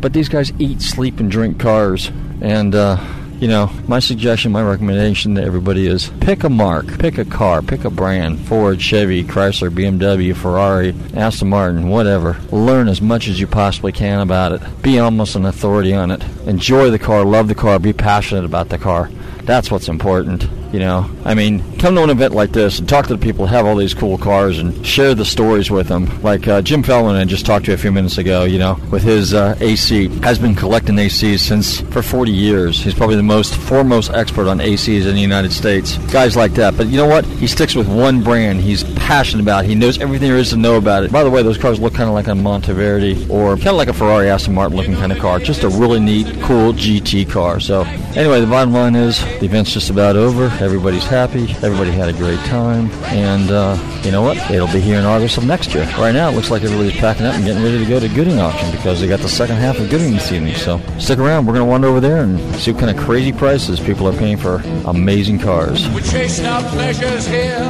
[0.00, 2.12] But these guys eat, sleep, and drink cars.
[2.40, 2.96] And uh,
[3.40, 7.60] you know, my suggestion, my recommendation to everybody is pick a mark, pick a car,
[7.60, 12.38] pick a brand Ford, Chevy, Chrysler, BMW, Ferrari, Aston Martin, whatever.
[12.50, 14.82] Learn as much as you possibly can about it.
[14.82, 16.24] Be almost an authority on it.
[16.46, 19.10] Enjoy the car, love the car, be passionate about the car.
[19.42, 20.48] That's what's important.
[20.76, 23.46] You know, I mean, come to an event like this and talk to the people
[23.46, 26.20] who have all these cool cars and share the stories with them.
[26.20, 29.02] Like uh, Jim Feldman I just talked to a few minutes ago, you know, with
[29.02, 32.78] his uh, AC, has been collecting ACs since for 40 years.
[32.78, 35.96] He's probably the most foremost expert on ACs in the United States.
[36.12, 36.76] Guys like that.
[36.76, 37.24] But you know what?
[37.24, 39.64] He sticks with one brand he's passionate about.
[39.64, 41.10] He knows everything there is to know about it.
[41.10, 43.88] By the way, those cars look kind of like a Monteverdi or kind of like
[43.88, 45.38] a Ferrari Aston Martin looking kind of car.
[45.38, 47.60] Just a really neat, cool GT car.
[47.60, 50.50] So anyway, the bottom line is the event's just about over.
[50.66, 51.44] Everybody's happy.
[51.62, 52.90] Everybody had a great time.
[53.04, 54.36] And uh, you know what?
[54.50, 55.84] It'll be here in August of next year.
[55.96, 58.40] Right now, it looks like everybody's packing up and getting ready to go to Gooding
[58.40, 60.56] auction because they got the second half of Gooding this evening.
[60.56, 61.46] So stick around.
[61.46, 64.18] We're going to wander over there and see what kind of crazy prices people are
[64.18, 64.56] paying for
[64.86, 65.88] amazing cars.
[65.90, 67.60] We're chasing our pleasures here.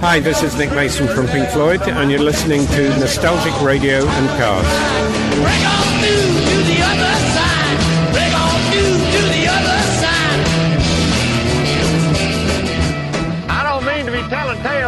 [0.00, 4.40] Hi, this is Nick Mason from Pink Floyd, and you're listening to Nostalgic Radio and
[4.40, 4.64] Cars.